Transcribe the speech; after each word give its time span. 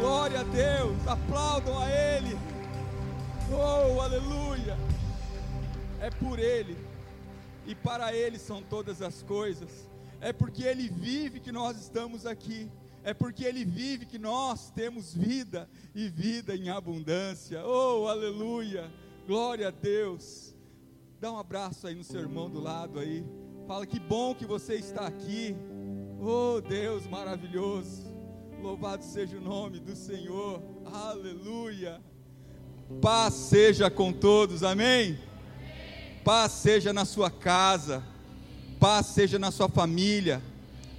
Glória 0.00 0.40
a 0.40 0.42
Deus! 0.42 1.06
Aplaudam 1.06 1.78
a 1.78 1.90
Ele! 1.90 2.36
Oh, 3.50 4.00
aleluia! 4.00 4.76
É 6.00 6.10
por 6.10 6.38
Ele 6.38 6.76
e 7.66 7.74
para 7.74 8.14
Ele 8.14 8.38
são 8.38 8.62
todas 8.62 9.00
as 9.00 9.22
coisas. 9.22 9.88
É 10.20 10.32
porque 10.32 10.64
Ele 10.64 10.88
vive 10.88 11.40
que 11.40 11.52
nós 11.52 11.78
estamos 11.80 12.26
aqui. 12.26 12.70
É 13.02 13.14
porque 13.14 13.44
Ele 13.44 13.64
vive 13.64 14.04
que 14.04 14.18
nós 14.18 14.70
temos 14.70 15.14
vida 15.14 15.68
e 15.94 16.08
vida 16.08 16.54
em 16.54 16.68
abundância. 16.68 17.64
Oh, 17.64 18.08
aleluia! 18.08 18.90
Glória 19.26 19.68
a 19.68 19.70
Deus! 19.70 20.54
Dá 21.20 21.32
um 21.32 21.38
abraço 21.38 21.86
aí 21.86 21.94
no 21.94 22.04
seu 22.04 22.20
irmão 22.20 22.50
do 22.50 22.60
lado 22.60 22.98
aí. 22.98 23.24
Fala 23.66 23.86
que 23.86 23.98
bom 23.98 24.34
que 24.34 24.44
você 24.44 24.74
está 24.74 25.06
aqui. 25.06 25.56
Oh, 26.20 26.60
Deus 26.60 27.06
maravilhoso. 27.06 28.15
Louvado 28.66 29.04
seja 29.04 29.36
o 29.36 29.40
nome 29.40 29.78
do 29.78 29.94
Senhor. 29.94 30.60
Aleluia. 30.92 32.00
Paz 33.00 33.32
seja 33.32 33.88
com 33.88 34.12
todos. 34.12 34.64
Amém. 34.64 35.16
Paz 36.24 36.50
seja 36.50 36.92
na 36.92 37.04
sua 37.04 37.30
casa. 37.30 38.02
Paz 38.80 39.06
seja 39.06 39.38
na 39.38 39.52
sua 39.52 39.68
família. 39.68 40.42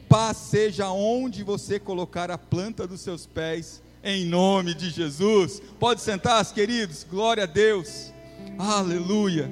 Paz 0.08 0.38
seja 0.38 0.90
onde 0.92 1.44
você 1.44 1.78
colocar 1.78 2.32
a 2.32 2.38
planta 2.38 2.88
dos 2.88 3.02
seus 3.02 3.26
pés. 3.26 3.84
Em 4.02 4.24
nome 4.24 4.74
de 4.74 4.90
Jesus. 4.90 5.62
Pode 5.78 6.00
sentar, 6.00 6.46
queridos. 6.54 7.04
Glória 7.04 7.44
a 7.44 7.48
Deus. 7.48 8.14
Aleluia. 8.58 9.52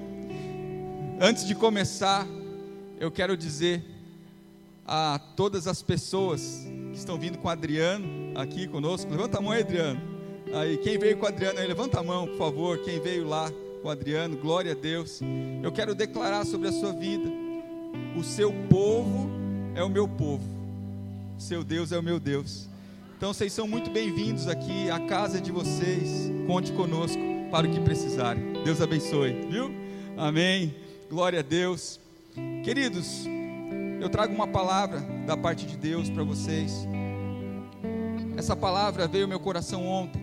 Antes 1.20 1.46
de 1.46 1.54
começar, 1.54 2.26
eu 2.98 3.12
quero 3.12 3.36
dizer 3.36 3.84
a 4.88 5.20
todas 5.36 5.68
as 5.68 5.82
pessoas 5.82 6.66
que 6.96 7.00
estão 7.00 7.18
vindo 7.18 7.38
com 7.38 7.50
o 7.50 7.52
Adriano 7.52 8.08
aqui 8.36 8.68
conosco. 8.68 9.12
Levanta 9.12 9.38
a 9.38 9.42
mão 9.42 9.52
Adriano. 9.52 10.02
Aí, 10.54 10.78
quem 10.78 10.98
veio 10.98 11.18
com 11.18 11.26
o 11.26 11.28
Adriano 11.28 11.60
aí, 11.60 11.68
levanta 11.68 12.00
a 12.00 12.04
mão, 12.04 12.26
por 12.26 12.38
favor. 12.38 12.78
Quem 12.86 13.02
veio 13.02 13.28
lá 13.28 13.52
com 13.82 13.90
o 13.90 13.92
Adriano, 13.92 14.38
glória 14.38 14.72
a 14.72 14.76
Deus. 14.76 15.20
Eu 15.62 15.74
quero 15.74 15.94
declarar 15.94 16.46
sobre 16.46 16.70
a 16.70 16.72
sua 16.72 16.94
vida. 16.94 17.30
O 18.18 18.24
seu 18.24 18.54
povo 18.70 19.30
é 19.76 19.84
o 19.84 19.90
meu 19.90 20.08
povo. 20.08 20.46
O 21.38 21.42
seu 21.42 21.66
Deus 21.66 21.92
é 21.92 22.00
o 22.00 22.04
meu 22.04 22.18
Deus. 22.18 22.70
Então 23.18 23.34
vocês 23.34 23.52
são 23.52 23.68
muito 23.68 23.90
bem-vindos 23.90 24.48
aqui, 24.48 24.90
a 24.90 25.00
casa 25.02 25.42
de 25.42 25.52
vocês. 25.52 26.32
Conte 26.48 26.72
conosco 26.72 27.22
para 27.52 27.68
o 27.68 27.72
que 27.72 27.82
precisarem. 27.82 28.64
Deus 28.64 28.80
abençoe, 28.80 29.34
viu? 29.50 29.70
Amém. 30.16 30.74
Glória 31.10 31.40
a 31.40 31.44
Deus. 31.44 32.00
Queridos, 32.64 33.26
eu 34.06 34.10
trago 34.10 34.32
uma 34.36 34.46
palavra 34.46 35.00
da 35.26 35.36
parte 35.36 35.66
de 35.66 35.76
Deus 35.76 36.12
para 36.12 36.24
vocês. 36.24 36.88
Essa 38.38 38.56
palavra 38.56 39.08
veio 39.08 39.24
ao 39.24 39.28
meu 39.28 39.40
coração 39.40 39.84
ontem. 39.88 40.22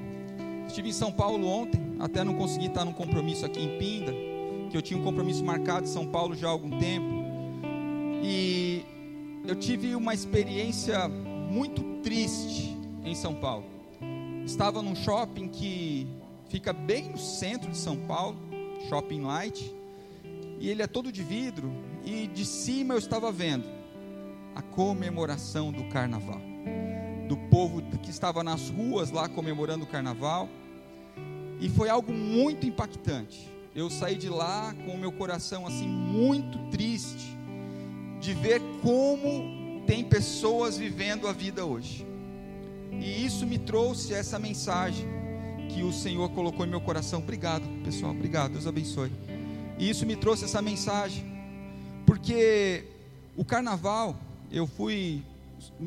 Estive 0.69 0.91
em 0.91 0.93
São 0.93 1.11
Paulo 1.11 1.45
ontem, 1.49 1.97
até 1.99 2.23
não 2.23 2.35
consegui 2.35 2.67
estar 2.67 2.85
num 2.85 2.93
compromisso 2.93 3.45
aqui 3.45 3.59
em 3.59 3.79
Pinda, 3.79 4.13
que 4.71 4.77
eu 4.77 4.83
tinha 4.83 5.01
um 5.01 5.03
compromisso 5.03 5.45
marcado 5.45 5.83
em 5.83 5.89
São 5.89 6.07
Paulo 6.07 6.37
já 6.37 6.47
há 6.47 6.51
algum 6.53 6.79
tempo. 6.79 7.09
E 8.23 8.85
eu 9.49 9.57
tive 9.57 9.97
uma 9.97 10.15
experiência 10.15 11.09
muito 11.09 11.83
triste 12.05 12.77
em 13.05 13.17
São 13.17 13.35
Paulo. 13.35 13.65
Estava 14.47 14.81
num 14.81 14.95
shopping 14.95 15.49
que 15.49 16.07
fica 16.49 16.73
bem 16.73 17.11
no 17.11 17.19
centro 17.19 17.69
de 17.69 17.77
São 17.77 17.97
Paulo, 17.97 18.39
Shopping 18.89 19.23
Light, 19.23 19.75
e 20.61 20.71
ele 20.71 20.83
é 20.83 20.87
todo 20.87 21.11
de 21.11 21.25
vidro, 21.25 21.73
e 22.05 22.27
de 22.27 22.45
cima 22.45 22.95
eu 22.95 22.99
estava 22.99 23.31
vendo 23.31 23.65
a 24.55 24.63
comemoração 24.63 25.73
do 25.73 25.85
carnaval, 25.85 26.41
do 27.29 27.37
povo 27.37 27.83
que 27.99 28.11
estava 28.11 28.43
nas 28.43 28.69
ruas 28.69 29.11
lá 29.11 29.29
comemorando 29.29 29.85
o 29.85 29.89
carnaval, 29.89 30.49
e 31.61 31.69
foi 31.69 31.89
algo 31.89 32.13
muito 32.13 32.67
impactante. 32.67 33.51
Eu 33.75 33.89
saí 33.89 34.17
de 34.17 34.29
lá 34.29 34.75
com 34.85 34.93
o 34.93 34.99
meu 34.99 35.13
coração 35.13 35.67
assim 35.67 35.89
muito 35.89 36.59
triste 36.71 37.39
de 38.21 38.35
ver 38.35 38.61
como 38.83 39.83
tem 39.87 40.05
pessoas 40.05 40.77
vivendo 40.77 41.27
a 41.27 41.33
vida 41.33 41.65
hoje. 41.65 42.07
E 42.93 43.25
isso 43.25 43.47
me 43.47 43.59
trouxe 43.59 44.13
essa 44.13 44.39
mensagem 44.39 45.09
que 45.69 45.83
o 45.83 45.93
Senhor 45.93 46.29
colocou 46.31 46.67
em 46.67 46.69
meu 46.69 46.81
coração. 46.81 47.21
Obrigado, 47.21 47.67
pessoal. 47.83 48.13
Obrigado. 48.13 48.53
Deus 48.53 48.67
abençoe. 48.67 49.11
E 49.79 49.89
isso 49.89 50.05
me 50.05 50.15
trouxe 50.15 50.45
essa 50.45 50.61
mensagem. 50.61 51.32
Porque 52.13 52.85
o 53.35 53.43
carnaval, 53.43 54.15
eu 54.51 54.67
fui, 54.67 55.25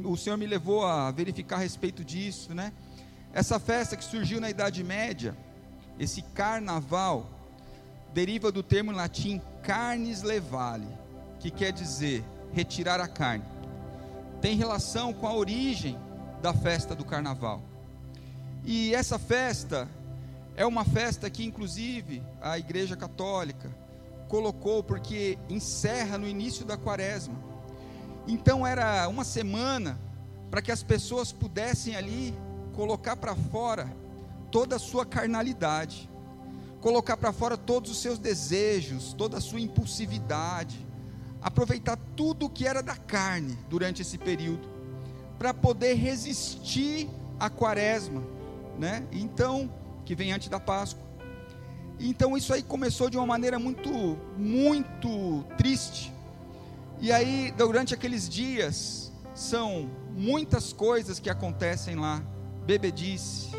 o 0.03 0.17
Senhor 0.17 0.35
me 0.37 0.47
levou 0.47 0.83
a 0.83 1.11
verificar 1.11 1.57
a 1.57 1.59
respeito 1.59 2.03
disso, 2.03 2.51
né? 2.51 2.73
Essa 3.31 3.59
festa 3.59 3.95
que 3.95 4.03
surgiu 4.03 4.41
na 4.41 4.49
Idade 4.49 4.83
Média, 4.83 5.37
esse 5.99 6.23
carnaval, 6.23 7.29
deriva 8.11 8.51
do 8.51 8.63
termo 8.63 8.91
latim 8.91 9.39
carnes 9.61 10.23
levale, 10.23 10.87
que 11.39 11.51
quer 11.51 11.71
dizer 11.71 12.23
retirar 12.51 12.99
a 12.99 13.07
carne. 13.07 13.45
Tem 14.41 14.55
relação 14.55 15.13
com 15.13 15.27
a 15.27 15.33
origem 15.35 15.95
da 16.41 16.55
festa 16.55 16.95
do 16.95 17.05
carnaval. 17.05 17.61
E 18.63 18.95
essa 18.95 19.19
festa 19.19 19.87
é 20.57 20.65
uma 20.65 20.83
festa 20.83 21.29
que, 21.29 21.45
inclusive, 21.45 22.23
a 22.41 22.57
Igreja 22.57 22.95
Católica 22.95 23.84
colocou 24.27 24.83
porque 24.83 25.37
encerra 25.49 26.17
no 26.17 26.27
início 26.27 26.65
da 26.65 26.77
quaresma. 26.77 27.35
Então 28.27 28.65
era 28.65 29.07
uma 29.07 29.23
semana 29.23 29.99
para 30.49 30.61
que 30.61 30.71
as 30.71 30.83
pessoas 30.83 31.31
pudessem 31.31 31.95
ali 31.95 32.33
colocar 32.73 33.15
para 33.15 33.35
fora 33.35 33.89
toda 34.51 34.77
a 34.77 34.79
sua 34.79 35.05
carnalidade, 35.05 36.09
colocar 36.81 37.17
para 37.17 37.33
fora 37.33 37.57
todos 37.57 37.91
os 37.91 37.97
seus 37.97 38.17
desejos, 38.17 39.13
toda 39.13 39.37
a 39.37 39.41
sua 39.41 39.59
impulsividade, 39.59 40.85
aproveitar 41.41 41.97
tudo 42.15 42.47
o 42.47 42.49
que 42.49 42.65
era 42.65 42.81
da 42.81 42.95
carne 42.95 43.57
durante 43.69 44.01
esse 44.01 44.17
período, 44.17 44.67
para 45.37 45.53
poder 45.53 45.93
resistir 45.95 47.09
à 47.39 47.49
quaresma, 47.49 48.23
né? 48.79 49.05
Então, 49.11 49.69
que 50.05 50.15
vem 50.15 50.31
antes 50.31 50.47
da 50.47 50.59
Páscoa. 50.59 51.04
Então 52.00 52.35
isso 52.35 52.53
aí 52.53 52.61
começou 52.61 53.09
de 53.09 53.17
uma 53.17 53.25
maneira 53.25 53.57
muito, 53.57 54.17
muito 54.38 55.44
triste. 55.57 56.13
E 57.00 57.11
aí, 57.11 57.53
durante 57.57 57.94
aqueles 57.94 58.28
dias, 58.28 59.11
são 59.33 59.89
muitas 60.16 60.72
coisas 60.72 61.19
que 61.19 61.29
acontecem 61.29 61.95
lá. 61.95 62.23
Bebedice, 62.66 63.50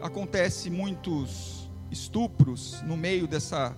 acontece 0.00 0.70
muitos 0.70 1.68
estupros 1.90 2.80
no 2.82 2.96
meio 2.96 3.26
dessa 3.26 3.74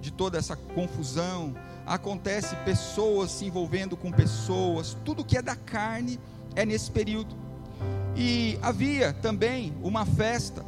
de 0.00 0.12
toda 0.12 0.38
essa 0.38 0.56
confusão. 0.56 1.54
Acontece 1.86 2.54
pessoas 2.56 3.30
se 3.30 3.44
envolvendo 3.44 3.96
com 3.96 4.12
pessoas, 4.12 4.96
tudo 5.04 5.24
que 5.24 5.36
é 5.36 5.42
da 5.42 5.56
carne 5.56 6.20
é 6.54 6.64
nesse 6.64 6.90
período. 6.90 7.34
E 8.16 8.58
havia 8.62 9.12
também 9.12 9.74
uma 9.82 10.04
festa 10.04 10.64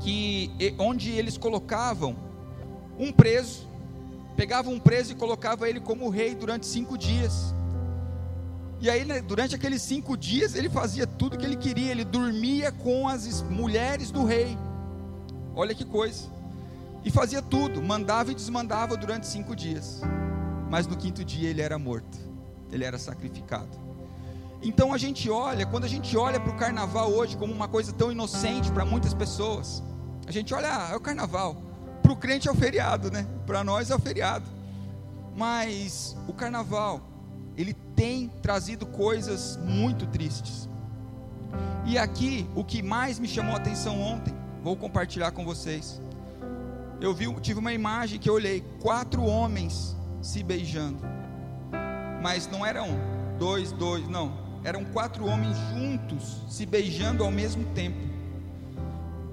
que 0.00 0.50
onde 0.78 1.10
eles 1.10 1.38
colocavam 1.38 2.16
um 2.98 3.12
preso, 3.12 3.68
pegavam 4.36 4.74
um 4.74 4.80
preso 4.80 5.12
e 5.12 5.14
colocavam 5.14 5.66
ele 5.66 5.80
como 5.80 6.08
rei 6.08 6.34
durante 6.34 6.66
cinco 6.66 6.96
dias. 6.98 7.54
E 8.80 8.90
aí, 8.90 9.04
né, 9.04 9.22
durante 9.22 9.54
aqueles 9.54 9.80
cinco 9.80 10.16
dias, 10.16 10.54
ele 10.54 10.68
fazia 10.68 11.06
tudo 11.06 11.38
que 11.38 11.44
ele 11.44 11.56
queria, 11.56 11.90
ele 11.90 12.04
dormia 12.04 12.70
com 12.70 13.08
as 13.08 13.42
mulheres 13.42 14.10
do 14.10 14.24
rei. 14.24 14.58
Olha 15.54 15.74
que 15.74 15.84
coisa. 15.84 16.28
E 17.04 17.10
fazia 17.10 17.40
tudo, 17.40 17.82
mandava 17.82 18.32
e 18.32 18.34
desmandava 18.34 18.96
durante 18.96 19.26
cinco 19.26 19.54
dias. 19.54 20.00
Mas 20.68 20.86
no 20.86 20.96
quinto 20.96 21.24
dia 21.24 21.48
ele 21.48 21.62
era 21.62 21.78
morto, 21.78 22.18
ele 22.72 22.84
era 22.84 22.98
sacrificado. 22.98 23.83
Então 24.62 24.92
a 24.92 24.98
gente 24.98 25.28
olha, 25.30 25.66
quando 25.66 25.84
a 25.84 25.88
gente 25.88 26.16
olha 26.16 26.40
para 26.40 26.50
o 26.50 26.56
carnaval 26.56 27.10
hoje 27.12 27.36
como 27.36 27.52
uma 27.52 27.68
coisa 27.68 27.92
tão 27.92 28.10
inocente 28.10 28.70
para 28.72 28.84
muitas 28.84 29.12
pessoas, 29.12 29.82
a 30.26 30.32
gente 30.32 30.54
olha, 30.54 30.68
ah, 30.70 30.90
é 30.92 30.96
o 30.96 31.00
carnaval. 31.00 31.56
Para 32.02 32.12
o 32.12 32.16
crente 32.16 32.48
é 32.48 32.52
o 32.52 32.54
feriado, 32.54 33.10
né? 33.10 33.26
Para 33.46 33.62
nós 33.62 33.90
é 33.90 33.94
o 33.94 33.98
feriado. 33.98 34.44
Mas 35.36 36.16
o 36.28 36.32
carnaval, 36.32 37.00
ele 37.56 37.74
tem 37.94 38.28
trazido 38.42 38.86
coisas 38.86 39.58
muito 39.62 40.06
tristes. 40.06 40.68
E 41.86 41.98
aqui, 41.98 42.48
o 42.54 42.64
que 42.64 42.82
mais 42.82 43.18
me 43.18 43.28
chamou 43.28 43.54
a 43.54 43.58
atenção 43.58 44.00
ontem, 44.00 44.34
vou 44.62 44.76
compartilhar 44.76 45.30
com 45.32 45.44
vocês. 45.44 46.00
Eu 47.00 47.12
vi, 47.12 47.32
tive 47.40 47.60
uma 47.60 47.72
imagem 47.72 48.18
que 48.18 48.28
eu 48.30 48.34
olhei, 48.34 48.64
quatro 48.80 49.22
homens 49.24 49.94
se 50.22 50.42
beijando. 50.42 51.02
Mas 52.22 52.46
não 52.46 52.64
eram 52.64 52.88
dois, 53.38 53.72
dois, 53.72 54.08
não 54.08 54.43
eram 54.64 54.82
quatro 54.84 55.26
homens 55.26 55.56
juntos, 55.74 56.42
se 56.48 56.64
beijando 56.64 57.22
ao 57.22 57.30
mesmo 57.30 57.64
tempo. 57.74 57.98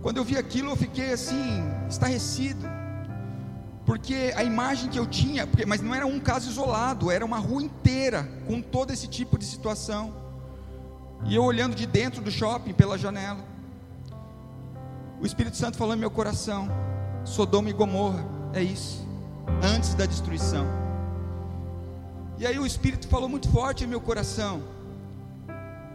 Quando 0.01 0.17
eu 0.17 0.23
vi 0.23 0.37
aquilo, 0.37 0.69
eu 0.69 0.75
fiquei 0.75 1.13
assim, 1.13 1.63
estarrecido, 1.89 2.67
porque 3.85 4.33
a 4.35 4.43
imagem 4.43 4.89
que 4.89 4.99
eu 4.99 5.07
tinha, 5.07 5.47
mas 5.65 5.81
não 5.81 5.95
era 5.95 6.05
um 6.05 6.19
caso 6.19 6.49
isolado, 6.49 7.09
era 7.09 7.25
uma 7.25 7.37
rua 7.37 7.63
inteira 7.63 8.27
com 8.45 8.61
todo 8.61 8.91
esse 8.91 9.07
tipo 9.07 9.37
de 9.37 9.45
situação. 9.45 10.13
E 11.25 11.35
eu 11.35 11.43
olhando 11.43 11.75
de 11.75 11.85
dentro 11.85 12.21
do 12.21 12.31
shopping 12.31 12.73
pela 12.73 12.97
janela. 12.97 13.43
O 15.19 15.25
Espírito 15.25 15.55
Santo 15.55 15.77
falou 15.77 15.95
em 15.95 15.99
meu 15.99 16.11
coração: 16.11 16.67
Sodoma 17.23 17.69
e 17.69 17.73
Gomorra, 17.73 18.25
é 18.53 18.61
isso, 18.61 19.07
antes 19.63 19.93
da 19.93 20.05
destruição. 20.05 20.65
E 22.39 22.45
aí 22.45 22.57
o 22.57 22.65
Espírito 22.65 23.07
falou 23.07 23.29
muito 23.29 23.47
forte 23.49 23.83
em 23.83 23.87
meu 23.87 24.01
coração: 24.01 24.63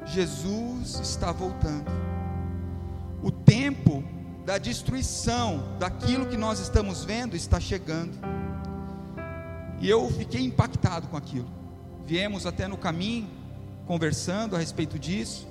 Jesus 0.06 1.00
está 1.00 1.32
voltando. 1.32 1.91
O 3.23 3.31
tempo 3.31 4.05
da 4.44 4.58
destruição 4.58 5.76
daquilo 5.79 6.26
que 6.26 6.37
nós 6.37 6.61
estamos 6.61 7.05
vendo 7.05 7.35
está 7.35 7.58
chegando. 7.58 8.17
E 9.81 9.88
eu 9.91 10.08
fiquei 10.11 10.43
impactado 10.43 11.08
com 11.08 11.17
aquilo. 11.17 11.49
Viemos 12.06 12.47
até 12.47 12.69
no 12.69 12.76
caminho 12.76 13.29
conversando 13.87 14.55
a 14.55 14.58
respeito 14.58 14.99
disso 14.99 15.47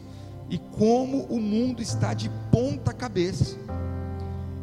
e 0.50 0.58
como 0.58 1.24
o 1.24 1.40
mundo 1.42 1.82
está 1.82 2.14
de 2.14 2.30
ponta 2.52 2.94
cabeça. 2.94 3.58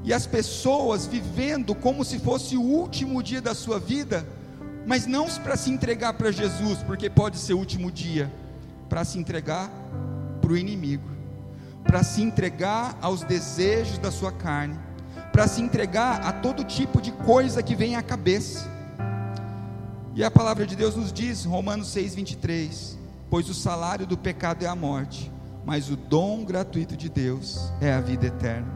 E 0.05 0.13
as 0.13 0.27
pessoas 0.27 1.07
vivendo 1.07 1.75
como 1.75 2.05
se 2.05 2.19
fosse 2.19 2.57
o 2.57 2.63
último 2.63 3.23
dia 3.23 3.41
da 3.41 3.55
sua 3.55 3.79
vida, 3.79 4.27
mas 4.87 5.07
não 5.07 5.27
para 5.27 5.57
se 5.57 5.71
entregar 5.71 6.15
para 6.15 6.33
Jesus, 6.33 6.83
porque 6.83 7.09
pode 7.09 7.39
ser 7.39 7.55
o 7.55 7.59
último 7.59 7.91
dia, 7.91 8.33
para 8.89 9.05
se 9.05 9.19
entregar 9.19 9.71
para 10.43 10.53
o 10.53 10.57
inimigo, 10.57 11.09
para 11.85 12.03
se 12.03 12.21
entregar 12.21 12.99
aos 13.01 13.23
desejos 13.23 13.97
da 13.99 14.11
sua 14.11 14.33
carne, 14.33 14.79
para 15.33 15.47
se 15.47 15.63
entregar 15.63 16.21
a 16.21 16.33
todo 16.33 16.65
tipo 16.65 17.01
de 17.01 17.13
coisa 17.13 17.63
que 17.63 17.77
vem 17.77 17.97
à 17.97 18.03
cabeça. 18.03 18.71
E 20.15 20.23
a 20.23 20.31
palavra 20.31 20.67
de 20.67 20.77
Deus 20.77 20.97
nos 20.97 21.13
diz, 21.13 21.45
Romanos 21.45 21.89
6:23, 21.89 22.99
pois 23.31 23.49
o 23.49 23.55
salário 23.55 24.07
do 24.07 24.19
pecado 24.19 24.65
é 24.65 24.69
a 24.69 24.77
morte, 24.77 25.33
mas 25.65 25.89
o 25.89 25.97
dom 25.97 26.45
gratuito 26.45 26.97
de 26.97 27.09
Deus 27.09 27.73
é 27.81 27.93
a 27.93 28.01
vida 28.01 28.27
eterna. 28.27 28.69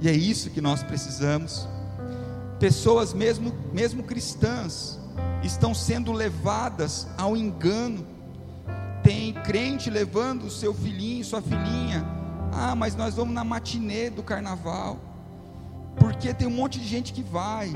E 0.00 0.08
é 0.08 0.12
isso 0.12 0.50
que 0.50 0.60
nós 0.60 0.82
precisamos. 0.82 1.68
Pessoas 2.58 3.12
mesmo 3.12 3.54
mesmo 3.72 4.02
cristãs 4.02 4.98
estão 5.42 5.74
sendo 5.74 6.12
levadas 6.12 7.06
ao 7.16 7.36
engano. 7.36 8.06
Tem 9.10 9.32
crente 9.32 9.90
levando 9.90 10.44
o 10.44 10.50
seu 10.50 10.72
filhinho, 10.72 11.24
sua 11.24 11.42
filhinha. 11.42 12.06
Ah, 12.52 12.76
mas 12.76 12.94
nós 12.94 13.16
vamos 13.16 13.34
na 13.34 13.42
matinê 13.42 14.08
do 14.08 14.22
carnaval. 14.22 15.00
Porque 15.96 16.32
tem 16.32 16.46
um 16.46 16.52
monte 16.52 16.78
de 16.78 16.86
gente 16.86 17.12
que 17.12 17.20
vai. 17.20 17.74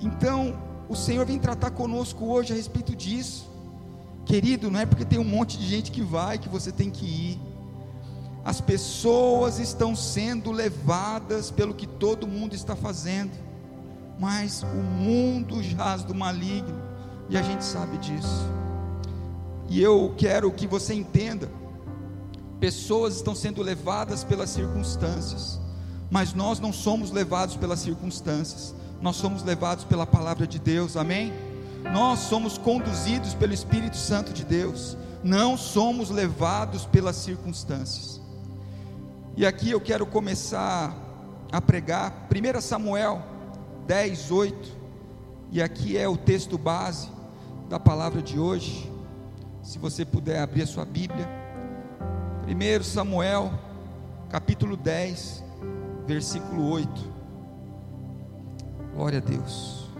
Então, 0.00 0.58
o 0.88 0.96
Senhor 0.96 1.26
vem 1.26 1.38
tratar 1.38 1.72
conosco 1.72 2.24
hoje 2.24 2.54
a 2.54 2.56
respeito 2.56 2.96
disso. 2.96 3.46
Querido, 4.24 4.70
não 4.70 4.80
é 4.80 4.86
porque 4.86 5.04
tem 5.04 5.18
um 5.18 5.24
monte 5.24 5.58
de 5.58 5.66
gente 5.66 5.90
que 5.90 6.00
vai 6.00 6.38
que 6.38 6.48
você 6.48 6.72
tem 6.72 6.90
que 6.90 7.04
ir. 7.04 7.40
As 8.42 8.58
pessoas 8.58 9.58
estão 9.58 9.94
sendo 9.94 10.50
levadas 10.50 11.50
pelo 11.50 11.74
que 11.74 11.86
todo 11.86 12.26
mundo 12.26 12.54
está 12.54 12.74
fazendo, 12.74 13.32
mas 14.18 14.62
o 14.62 14.82
mundo 14.82 15.62
jaz 15.62 16.04
do 16.04 16.14
maligno, 16.14 16.80
e 17.28 17.36
a 17.36 17.42
gente 17.42 17.62
sabe 17.62 17.98
disso. 17.98 18.57
E 19.68 19.82
eu 19.82 20.14
quero 20.16 20.50
que 20.50 20.66
você 20.66 20.94
entenda: 20.94 21.50
pessoas 22.58 23.16
estão 23.16 23.34
sendo 23.34 23.62
levadas 23.62 24.24
pelas 24.24 24.50
circunstâncias, 24.50 25.60
mas 26.10 26.32
nós 26.32 26.58
não 26.58 26.72
somos 26.72 27.10
levados 27.10 27.56
pelas 27.56 27.80
circunstâncias, 27.80 28.74
nós 29.00 29.16
somos 29.16 29.42
levados 29.42 29.84
pela 29.84 30.06
palavra 30.06 30.46
de 30.46 30.58
Deus, 30.58 30.96
amém? 30.96 31.32
Nós 31.92 32.20
somos 32.20 32.58
conduzidos 32.58 33.34
pelo 33.34 33.52
Espírito 33.52 33.96
Santo 33.96 34.32
de 34.32 34.44
Deus, 34.44 34.96
não 35.22 35.56
somos 35.56 36.10
levados 36.10 36.84
pelas 36.86 37.16
circunstâncias. 37.16 38.20
E 39.36 39.46
aqui 39.46 39.70
eu 39.70 39.80
quero 39.80 40.04
começar 40.04 40.96
a 41.52 41.60
pregar 41.60 42.28
1 42.28 42.60
Samuel 42.60 43.22
10, 43.86 44.30
8, 44.30 44.76
e 45.52 45.62
aqui 45.62 45.96
é 45.96 46.08
o 46.08 46.16
texto 46.16 46.58
base 46.58 47.08
da 47.68 47.78
palavra 47.78 48.20
de 48.20 48.38
hoje. 48.38 48.90
Se 49.68 49.78
você 49.78 50.02
puder 50.02 50.40
abrir 50.40 50.62
a 50.62 50.66
sua 50.66 50.86
Bíblia, 50.86 51.28
1 52.46 52.82
Samuel, 52.82 53.52
capítulo 54.30 54.78
10, 54.78 55.44
versículo 56.06 56.70
8. 56.70 56.90
Glória 58.94 59.18
a 59.18 59.20
Deus. 59.20 59.90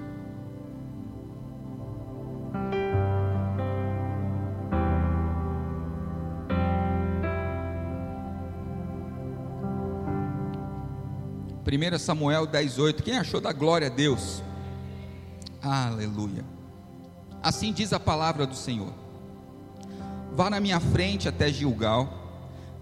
1 11.67 11.99
Samuel 11.99 12.47
10,8. 12.47 13.03
Quem 13.03 13.19
achou 13.19 13.39
da 13.39 13.53
glória 13.53 13.89
a 13.89 13.91
Deus? 13.91 14.43
Aleluia. 15.61 16.43
Assim 17.43 17.71
diz 17.71 17.93
a 17.93 18.01
palavra 18.01 18.47
do 18.47 18.57
Senhor: 18.57 19.08
Vá 20.35 20.49
na 20.51 20.61
minha 20.61 20.81
frente 20.81 21.29
até 21.29 21.53
Gilgal, 21.53 22.13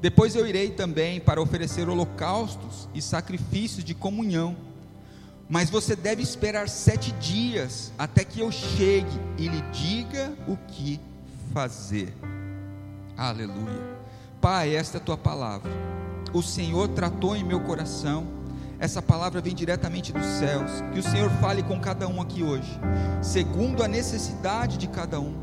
depois 0.00 0.34
eu 0.34 0.46
irei 0.46 0.70
também 0.70 1.20
para 1.20 1.40
oferecer 1.40 1.88
holocaustos 1.88 2.88
e 2.94 3.00
sacrifícios 3.00 3.84
de 3.84 3.94
comunhão. 3.94 4.56
Mas 5.48 5.70
você 5.70 5.94
deve 5.94 6.22
esperar 6.22 6.68
sete 6.68 7.12
dias 7.12 7.92
até 7.96 8.24
que 8.24 8.40
eu 8.40 8.50
chegue 8.50 9.18
e 9.38 9.48
lhe 9.48 9.60
diga 9.72 10.32
o 10.46 10.56
que 10.68 11.00
fazer. 11.54 12.12
Aleluia. 13.16 13.96
Pai, 14.40 14.74
esta 14.74 14.98
é 14.98 15.00
a 15.00 15.04
tua 15.04 15.16
palavra. 15.16 15.70
O 16.32 16.42
Senhor 16.42 16.88
tratou 16.88 17.36
em 17.36 17.44
meu 17.44 17.60
coração 17.60 18.36
essa 18.78 19.00
palavra 19.00 19.40
vem 19.40 19.54
diretamente 19.54 20.12
dos 20.12 20.26
céus. 20.26 20.70
Que 20.92 21.00
o 21.00 21.02
Senhor 21.02 21.30
fale 21.40 21.62
com 21.62 21.80
cada 21.80 22.06
um 22.08 22.20
aqui 22.20 22.42
hoje, 22.42 22.78
segundo 23.22 23.82
a 23.82 23.88
necessidade 23.88 24.76
de 24.76 24.86
cada 24.86 25.18
um. 25.18 25.34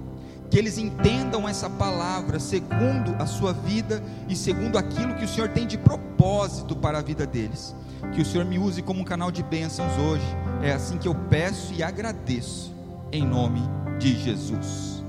Que 0.54 0.60
eles 0.60 0.78
entendam 0.78 1.50
essa 1.50 1.68
palavra 1.68 2.40
segundo 2.40 3.16
a 3.18 3.26
sua 3.26 3.54
vida 3.54 4.04
e 4.30 4.36
segundo 4.36 4.78
aquilo 4.78 5.16
que 5.16 5.26
o 5.26 5.28
Senhor 5.28 5.50
tem 5.50 5.66
de 5.66 5.80
propósito 5.80 6.76
para 6.76 7.00
a 7.00 7.02
vida 7.02 7.26
deles. 7.26 7.76
Que 8.14 8.22
o 8.22 8.26
Senhor 8.26 8.46
me 8.46 8.60
use 8.60 8.84
como 8.84 9.02
um 9.02 9.04
canal 9.04 9.32
de 9.32 9.42
bênçãos 9.42 9.92
hoje. 9.98 10.24
É 10.62 10.72
assim 10.72 11.00
que 11.00 11.08
eu 11.08 11.16
peço 11.16 11.74
e 11.74 11.82
agradeço, 11.82 12.72
em 13.12 13.26
nome 13.26 13.62
de 13.98 14.14
Jesus. 14.16 15.04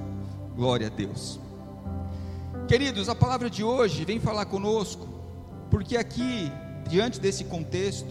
Glória 0.57 0.87
a 0.87 0.91
Deus. 0.91 1.39
Queridos, 2.67 3.11
a 3.11 3.15
palavra 3.15 3.51
de 3.51 3.63
hoje 3.63 4.03
vem 4.07 4.19
falar 4.19 4.47
conosco, 4.47 5.07
porque 5.71 5.99
aqui 5.99 6.51
diante 6.89 7.21
desse 7.21 7.45
contexto, 7.45 8.09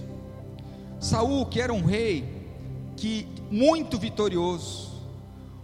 Saul, 1.00 1.48
que 1.48 1.60
era 1.60 1.74
um 1.74 1.84
rei 1.84 2.48
que 2.96 3.28
muito 3.50 3.98
vitorioso, 3.98 4.93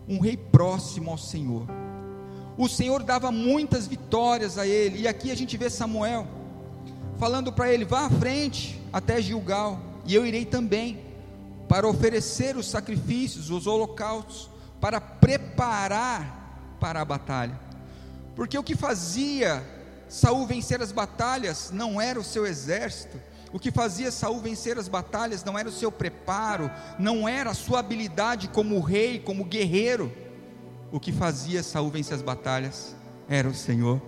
um 0.10 0.20
rei 0.20 0.36
próximo 0.36 1.12
ao 1.12 1.18
Senhor. 1.18 1.68
O 2.58 2.68
Senhor 2.68 3.04
dava 3.04 3.32
muitas 3.32 3.88
vitórias 3.88 4.58
a 4.58 4.68
ele, 4.68 5.01
e 5.01 5.08
aqui 5.08 5.32
a 5.32 5.36
gente 5.36 5.56
vê 5.56 5.70
Samuel 5.70 6.28
falando 7.18 7.54
para 7.54 7.72
ele: 7.72 7.86
vá 7.86 8.08
à 8.08 8.10
frente 8.10 8.82
até 8.92 9.22
Gilgal, 9.22 9.80
e 10.06 10.16
eu 10.16 10.25
irei 10.25 10.44
também 10.44 11.00
para 11.68 11.88
oferecer 11.88 12.58
os 12.58 12.68
sacrifícios, 12.68 13.51
os 13.51 13.68
holocaustos, 13.68 14.50
para 14.82 15.00
preparar 15.00 16.78
para 16.80 17.01
a 17.01 17.06
batalha. 17.06 17.60
Porque 18.36 18.58
o 18.58 18.63
que 18.63 18.75
fazia 18.75 19.63
Saul 20.10 20.48
vencer 20.48 20.82
as 20.82 20.92
batalhas 20.92 21.70
não 21.72 22.01
era 22.01 22.20
o 22.20 22.24
seu 22.24 22.48
exército. 22.48 23.22
O 23.51 23.60
que 23.60 23.72
fazia 23.72 24.12
Saul 24.12 24.39
vencer 24.39 24.77
as 24.77 24.88
batalhas 24.88 25.44
não 25.44 25.58
era 25.58 25.68
o 25.68 25.72
seu 25.72 25.91
preparo, 25.91 26.70
não 26.98 27.27
era 27.27 27.50
a 27.50 27.56
sua 27.56 27.79
habilidade 27.79 28.48
como 28.48 28.79
rei, 28.79 29.20
como 29.20 29.44
guerreiro. 29.44 30.12
O 30.91 31.00
que 31.00 31.12
fazia 31.12 31.63
Saul 31.63 31.89
vencer 31.89 32.15
as 32.15 32.22
batalhas 32.22 32.96
era 33.27 33.48
o 33.48 33.53
Senhor. 33.53 34.01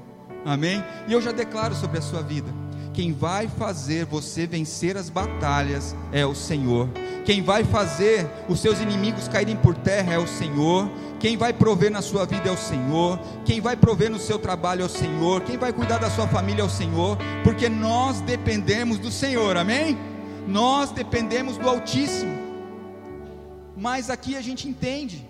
Amém? 0.46 0.84
E 1.08 1.14
eu 1.14 1.22
já 1.22 1.32
declaro 1.32 1.76
sobre 1.76 1.98
a 1.98 2.02
sua 2.02 2.22
vida: 2.22 2.52
quem 2.94 3.14
vai 3.14 3.48
fazer 3.48 4.06
você 4.06 4.46
vencer 4.46 4.98
as 4.98 5.10
batalhas 5.10 5.96
é 6.12 6.26
o 6.26 6.36
Senhor. 6.36 6.90
Quem 7.24 7.42
vai 7.42 7.64
fazer 7.64 8.28
os 8.50 8.60
seus 8.60 8.82
inimigos 8.82 9.28
caírem 9.28 9.56
por 9.56 9.76
terra 9.76 10.14
é 10.14 10.18
o 10.18 10.28
Senhor. 10.28 10.92
Quem 11.20 11.38
vai 11.38 11.54
prover 11.54 11.90
na 11.90 12.02
sua 12.02 12.26
vida 12.26 12.50
é 12.50 12.52
o 12.52 12.58
Senhor. 12.58 13.18
Quem 13.46 13.62
vai 13.62 13.78
prover 13.78 14.10
no 14.10 14.20
seu 14.20 14.38
trabalho 14.38 14.82
é 14.82 14.86
o 14.86 14.90
Senhor. 14.90 15.42
Quem 15.42 15.58
vai 15.58 15.72
cuidar 15.72 16.00
da 16.00 16.10
sua 16.10 16.28
família 16.28 16.64
é 16.64 16.66
o 16.66 16.70
Senhor. 16.70 17.18
Porque 17.44 17.70
nós 17.70 18.20
dependemos 18.22 18.98
do 18.98 19.12
Senhor, 19.12 19.56
amém? 19.56 19.98
Nós 20.48 20.92
dependemos 20.92 21.58
do 21.58 21.70
Altíssimo. 21.70 22.38
Mas 23.78 24.10
aqui 24.10 24.36
a 24.36 24.42
gente 24.42 24.68
entende 24.68 25.26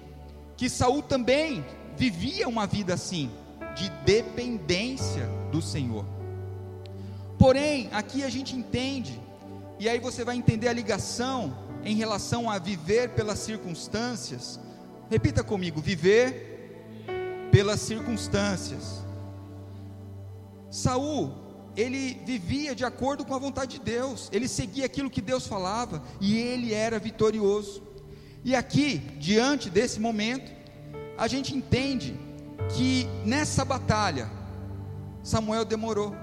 que 0.57 0.67
Saul 0.67 1.03
também 1.03 1.63
vivia 1.95 2.47
uma 2.47 2.65
vida 2.65 2.93
assim, 2.93 3.29
de 3.75 3.89
dependência 4.03 5.29
do 5.51 5.61
Senhor. 5.61 6.20
Porém, 7.41 7.89
aqui 7.91 8.23
a 8.23 8.29
gente 8.29 8.55
entende, 8.55 9.19
e 9.79 9.89
aí 9.89 9.99
você 9.99 10.23
vai 10.23 10.35
entender 10.35 10.67
a 10.67 10.73
ligação 10.73 11.57
em 11.83 11.95
relação 11.95 12.47
a 12.47 12.59
viver 12.59 13.09
pelas 13.15 13.39
circunstâncias. 13.39 14.59
Repita 15.09 15.43
comigo: 15.43 15.81
viver 15.81 17.01
pelas 17.51 17.79
circunstâncias. 17.79 19.01
Saul, 20.69 21.33
ele 21.75 22.13
vivia 22.27 22.75
de 22.75 22.85
acordo 22.85 23.25
com 23.25 23.33
a 23.33 23.39
vontade 23.39 23.79
de 23.79 23.83
Deus, 23.83 24.29
ele 24.31 24.47
seguia 24.47 24.85
aquilo 24.85 25.09
que 25.09 25.19
Deus 25.19 25.47
falava 25.47 26.03
e 26.19 26.37
ele 26.37 26.75
era 26.75 26.99
vitorioso. 26.99 27.81
E 28.45 28.55
aqui, 28.55 28.99
diante 29.17 29.67
desse 29.67 29.99
momento, 29.99 30.51
a 31.17 31.27
gente 31.27 31.55
entende 31.55 32.15
que 32.75 33.07
nessa 33.25 33.65
batalha, 33.65 34.29
Samuel 35.23 35.65
demorou. 35.65 36.15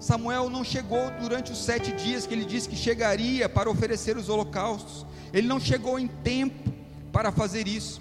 Samuel 0.00 0.48
não 0.48 0.64
chegou 0.64 1.10
durante 1.20 1.52
os 1.52 1.58
sete 1.58 1.92
dias 1.92 2.26
que 2.26 2.32
ele 2.32 2.46
disse 2.46 2.68
que 2.68 2.74
chegaria 2.74 3.50
para 3.50 3.70
oferecer 3.70 4.16
os 4.16 4.30
holocaustos. 4.30 5.04
Ele 5.30 5.46
não 5.46 5.60
chegou 5.60 5.98
em 5.98 6.06
tempo 6.08 6.72
para 7.12 7.30
fazer 7.30 7.68
isso. 7.68 8.00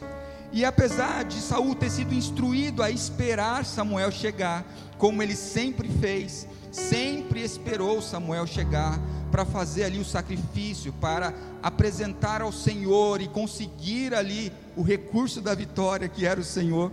E 0.52 0.64
apesar 0.64 1.26
de 1.26 1.36
Saul 1.42 1.76
ter 1.76 1.92
sido 1.92 2.14
instruído 2.14 2.82
a 2.82 2.90
esperar 2.90 3.66
Samuel 3.66 4.12
chegar, 4.12 4.66
como 4.98 5.22
ele 5.22 5.36
sempre 5.36 5.90
fez, 5.90 6.48
sempre 6.72 7.44
esperou 7.44 8.02
Samuel 8.02 8.48
chegar 8.48 9.00
para 9.30 9.46
fazer 9.46 9.84
ali 9.84 10.00
o 10.00 10.06
sacrifício, 10.06 10.94
para 10.94 11.34
apresentar 11.62 12.42
ao 12.42 12.52
Senhor 12.52 13.22
e 13.22 13.28
conseguir 13.28 14.16
ali 14.16 14.52
o 14.76 14.82
recurso 14.82 15.42
da 15.42 15.54
vitória 15.54 16.08
que 16.08 16.26
era 16.26 16.40
o 16.40 16.44
Senhor. 16.44 16.92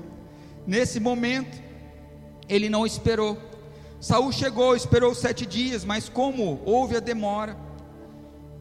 Nesse 0.66 0.98
momento, 0.98 1.62
ele 2.48 2.68
não 2.68 2.84
esperou. 2.84 3.38
Saul 4.00 4.30
chegou, 4.30 4.76
esperou 4.76 5.14
sete 5.14 5.46
dias, 5.46 5.84
mas 5.84 6.08
como 6.08 6.60
houve 6.64 6.96
a 6.96 7.00
demora, 7.00 7.56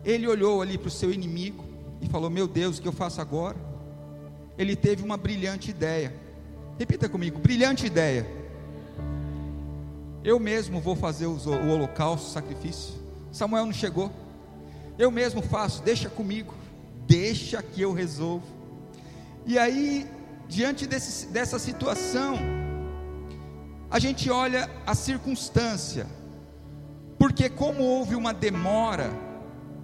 ele 0.04 0.28
olhou 0.28 0.62
ali 0.62 0.78
para 0.78 0.88
o 0.88 0.92
seu 0.92 1.12
inimigo 1.12 1.64
e 2.02 2.08
falou: 2.08 2.30
Meu 2.30 2.48
Deus, 2.48 2.78
o 2.78 2.82
que 2.82 2.88
eu 2.88 2.94
faço 2.94 3.20
agora? 3.20 3.58
Ele 4.58 4.76
teve 4.76 5.04
uma 5.04 5.18
brilhante 5.18 5.70
ideia. 5.70 6.14
Repita 6.78 7.10
comigo: 7.10 7.40
brilhante 7.40 7.86
ideia. 7.86 8.26
Eu 10.24 10.40
mesmo 10.40 10.80
vou 10.80 10.96
fazer 10.96 11.28
o 11.28 11.38
holocausto, 11.72 12.28
o 12.28 12.32
sacrifício. 12.32 12.96
Samuel 13.32 13.66
não 13.66 13.74
chegou. 13.74 14.12
Eu 14.98 15.12
mesmo 15.12 15.42
faço, 15.42 15.84
deixa 15.84 16.10
comigo. 16.10 16.54
Deixa 17.06 17.62
que 17.62 17.82
eu 17.82 17.94
resolvo. 17.94 18.48
E 19.46 19.60
aí, 19.60 20.10
diante 20.48 20.88
desse, 20.88 21.28
dessa 21.28 21.60
situação, 21.60 22.38
a 23.96 24.00
gente 24.00 24.30
olha 24.30 24.70
a 24.86 24.94
circunstância, 24.94 26.06
porque 27.18 27.48
como 27.48 27.82
houve 27.82 28.14
uma 28.14 28.34
demora 28.34 29.10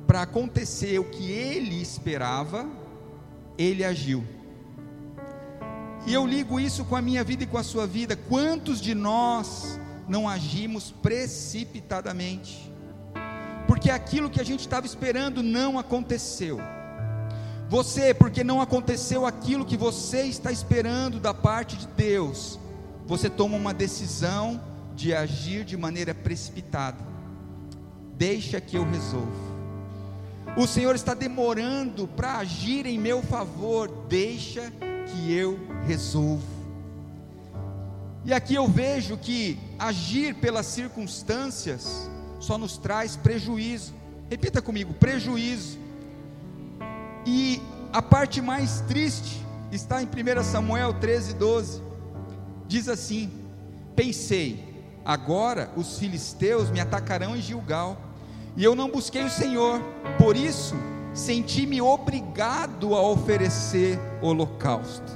para 0.06 0.24
acontecer 0.24 1.00
o 1.00 1.06
que 1.06 1.32
ele 1.32 1.82
esperava, 1.82 2.68
ele 3.58 3.86
agiu. 3.86 4.22
E 6.06 6.13
eu 6.13 6.27
ligo 6.27 6.60
isso 6.60 6.84
com 6.84 6.98
a 6.98 7.01
minha 7.01 7.24
vida 7.24 7.46
e 7.46 7.48
com 7.48 7.58
a 7.58 7.63
sua 7.63 7.88
vida. 7.88 8.18
Quantos 8.18 8.82
de 8.82 8.94
nós 8.94 9.80
não 10.10 10.27
agimos 10.27 10.91
precipitadamente? 10.91 12.70
Porque 13.65 13.89
aquilo 13.89 14.30
que 14.30 14.41
a 14.41 14.46
gente 14.46 14.60
estava 14.60 14.86
esperando 14.86 15.41
não 15.41 15.80
aconteceu. 15.80 16.60
Você, 17.70 18.13
porque 18.13 18.44
não 18.44 18.62
aconteceu 18.62 19.25
aquilo 19.25 19.63
que 19.63 19.77
você 19.77 20.24
está 20.24 20.51
esperando 20.51 21.18
da 21.18 21.34
parte 21.34 21.77
de 21.77 21.88
Deus, 21.88 22.60
você 23.05 23.29
toma 23.29 23.58
uma 23.58 23.74
decisão 23.74 24.62
de 24.96 25.13
agir 25.13 25.63
de 25.63 25.75
maneira 25.75 26.13
precipitada. 26.13 26.98
Deixa 28.17 28.62
que 28.62 28.77
eu 28.77 28.89
resolvo. 28.89 29.51
O 30.58 30.67
Senhor 30.67 30.96
está 30.96 31.13
demorando 31.13 32.08
para 32.08 32.38
agir 32.38 32.86
em 32.86 33.00
meu 33.00 33.22
favor. 33.22 33.89
Deixa 34.08 34.72
que 35.08 35.34
eu 35.34 35.60
resolvo. 35.88 36.43
E 38.24 38.34
aqui 38.34 38.53
eu 38.53 38.67
vejo 38.67 39.17
que 39.17 39.58
agir 39.79 40.36
pelas 40.36 40.67
circunstâncias 40.67 42.10
só 42.39 42.58
nos 42.58 42.77
traz 42.77 43.15
prejuízo. 43.15 43.93
Repita 44.29 44.62
comigo: 44.62 44.93
prejuízo. 44.93 45.79
E 47.25 47.62
a 47.91 48.01
parte 48.01 48.41
mais 48.41 48.81
triste 48.81 49.41
está 49.72 50.01
em 50.01 50.05
1 50.05 50.43
Samuel 50.43 50.93
13, 50.93 51.34
12. 51.34 51.91
Diz 52.72 52.88
assim: 52.88 53.30
Pensei, 53.98 54.63
agora 55.04 55.70
os 55.75 56.00
filisteus 56.00 56.70
me 56.70 56.80
atacarão 56.80 57.36
em 57.36 57.42
Gilgal, 57.42 58.01
e 58.56 58.63
eu 58.63 58.75
não 58.75 58.90
busquei 58.90 59.25
o 59.25 59.30
Senhor, 59.30 59.82
por 60.18 60.38
isso 60.38 60.74
senti-me 61.13 61.82
obrigado 61.82 62.96
a 62.96 63.01
oferecer 63.01 64.00
holocausto. 64.22 65.12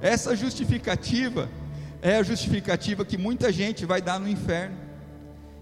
Essa 0.00 0.34
justificativa 0.34 1.48
é 2.02 2.16
a 2.16 2.22
justificativa 2.24 3.04
que 3.04 3.16
muita 3.16 3.52
gente 3.52 3.86
vai 3.86 4.02
dar 4.02 4.18
no 4.18 4.28
inferno. 4.28 4.76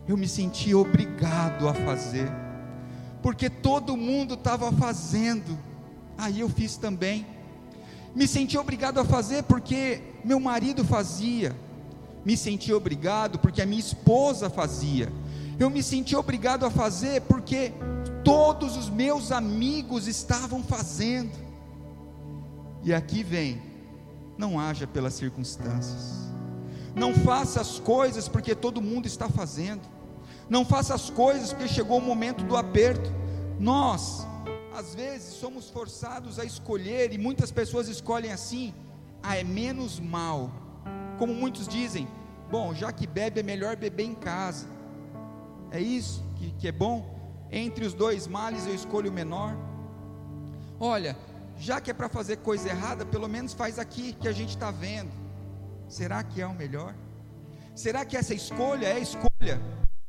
Eu 0.08 0.16
me 0.16 0.26
senti 0.26 0.74
obrigado 0.74 1.68
a 1.68 1.74
fazer, 1.74 2.30
porque 3.22 3.50
todo 3.50 3.94
mundo 3.94 4.32
estava 4.32 4.72
fazendo, 4.72 5.58
aí 6.16 6.40
eu 6.40 6.48
fiz 6.48 6.78
também. 6.78 7.26
Me 8.14 8.26
senti 8.26 8.56
obrigado 8.56 8.98
a 9.00 9.04
fazer 9.04 9.42
porque 9.42 10.13
meu 10.24 10.40
marido 10.40 10.84
fazia, 10.84 11.54
me 12.24 12.36
senti 12.36 12.72
obrigado 12.72 13.38
porque 13.38 13.60
a 13.60 13.66
minha 13.66 13.80
esposa 13.80 14.48
fazia, 14.48 15.12
eu 15.58 15.70
me 15.70 15.82
senti 15.82 16.16
obrigado 16.16 16.64
a 16.64 16.70
fazer 16.70 17.22
porque 17.22 17.72
todos 18.24 18.76
os 18.76 18.88
meus 18.88 19.30
amigos 19.30 20.08
estavam 20.08 20.62
fazendo. 20.62 21.32
E 22.82 22.92
aqui 22.92 23.22
vem, 23.22 23.62
não 24.36 24.58
haja 24.58 24.86
pelas 24.86 25.14
circunstâncias. 25.14 26.24
Não 26.94 27.14
faça 27.14 27.60
as 27.60 27.78
coisas 27.78 28.28
porque 28.28 28.54
todo 28.54 28.80
mundo 28.80 29.06
está 29.06 29.28
fazendo. 29.28 29.82
Não 30.48 30.64
faça 30.64 30.94
as 30.94 31.10
coisas 31.10 31.52
porque 31.52 31.68
chegou 31.68 31.98
o 31.98 32.02
momento 32.02 32.44
do 32.44 32.56
aperto. 32.56 33.10
Nós, 33.58 34.26
às 34.74 34.94
vezes, 34.94 35.34
somos 35.34 35.70
forçados 35.70 36.38
a 36.38 36.44
escolher 36.44 37.12
e 37.12 37.18
muitas 37.18 37.50
pessoas 37.50 37.88
escolhem 37.88 38.32
assim: 38.32 38.74
ah, 39.24 39.36
é 39.36 39.42
menos 39.42 39.98
mal. 39.98 40.50
Como 41.18 41.32
muitos 41.32 41.66
dizem, 41.66 42.06
bom, 42.50 42.74
já 42.74 42.92
que 42.92 43.06
bebe 43.06 43.40
é 43.40 43.42
melhor 43.42 43.74
beber 43.74 44.04
em 44.04 44.14
casa. 44.14 44.68
É 45.70 45.80
isso 45.80 46.22
que, 46.36 46.50
que 46.52 46.68
é 46.68 46.72
bom? 46.72 47.46
Entre 47.50 47.84
os 47.84 47.94
dois 47.94 48.26
males 48.26 48.66
eu 48.66 48.74
escolho 48.74 49.10
o 49.10 49.14
menor. 49.14 49.56
Olha, 50.78 51.16
já 51.56 51.80
que 51.80 51.90
é 51.90 51.94
para 51.94 52.08
fazer 52.08 52.36
coisa 52.38 52.68
errada, 52.68 53.06
pelo 53.06 53.28
menos 53.28 53.54
faz 53.54 53.78
aqui 53.78 54.12
que 54.12 54.28
a 54.28 54.32
gente 54.32 54.50
está 54.50 54.70
vendo. 54.70 55.10
Será 55.88 56.22
que 56.22 56.42
é 56.42 56.46
o 56.46 56.54
melhor? 56.54 56.94
Será 57.74 58.04
que 58.04 58.16
essa 58.16 58.34
escolha 58.34 58.86
é 58.86 58.92
a 58.94 58.98
escolha? 58.98 59.60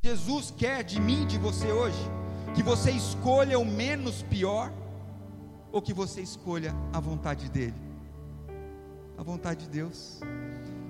Jesus 0.04 0.52
quer 0.52 0.84
de 0.84 1.00
mim, 1.00 1.26
de 1.26 1.38
você 1.38 1.72
hoje, 1.72 2.00
que 2.54 2.62
você 2.62 2.92
escolha 2.92 3.58
o 3.58 3.66
menos 3.66 4.22
pior, 4.24 4.72
ou 5.72 5.82
que 5.82 5.94
você 5.94 6.22
escolha 6.22 6.76
a 6.94 7.00
vontade 7.00 7.50
dEle? 7.50 7.95
A 9.18 9.24
vontade 9.24 9.66
de 9.66 9.70
Deus. 9.70 10.20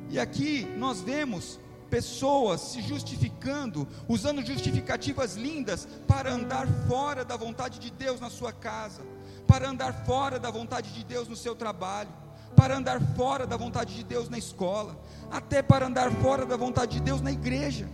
E 0.09 0.19
aqui 0.19 0.65
nós 0.77 1.01
vemos 1.01 1.59
pessoas 1.89 2.61
se 2.61 2.81
justificando, 2.81 3.87
usando 4.07 4.45
justificativas 4.45 5.35
lindas 5.35 5.87
para 6.07 6.31
andar 6.31 6.67
fora 6.87 7.23
da 7.23 7.37
vontade 7.37 7.79
de 7.79 7.91
Deus 7.91 8.19
na 8.19 8.29
sua 8.29 8.51
casa, 8.51 9.01
para 9.47 9.69
andar 9.69 9.93
fora 10.05 10.39
da 10.39 10.51
vontade 10.51 10.91
de 10.93 11.03
Deus 11.03 11.27
no 11.27 11.35
seu 11.35 11.55
trabalho, 11.55 12.09
para 12.55 12.77
andar 12.77 12.99
fora 13.15 13.45
da 13.45 13.57
vontade 13.57 13.95
de 13.95 14.03
Deus 14.03 14.29
na 14.29 14.37
escola, 14.37 14.99
até 15.29 15.61
para 15.61 15.87
andar 15.87 16.11
fora 16.11 16.45
da 16.45 16.57
vontade 16.57 16.93
de 16.93 17.01
Deus 17.01 17.21
na 17.21 17.31
igreja, 17.31 17.87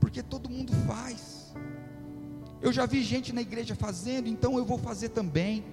porque 0.00 0.22
todo 0.22 0.48
mundo 0.48 0.72
faz. 0.86 1.54
Eu 2.60 2.72
já 2.72 2.86
vi 2.86 3.02
gente 3.02 3.32
na 3.32 3.40
igreja 3.40 3.74
fazendo, 3.74 4.28
então 4.28 4.56
eu 4.56 4.64
vou 4.64 4.78
fazer 4.78 5.08
também. 5.08 5.64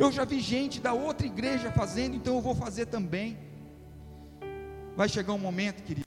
Eu 0.00 0.10
já 0.10 0.24
vi 0.24 0.40
gente 0.40 0.80
da 0.80 0.94
outra 0.94 1.26
igreja 1.26 1.70
fazendo, 1.70 2.16
então 2.16 2.36
eu 2.36 2.40
vou 2.40 2.54
fazer 2.54 2.86
também. 2.86 3.38
Vai 4.96 5.10
chegar 5.10 5.34
um 5.34 5.38
momento, 5.38 5.82
querido 5.82 6.06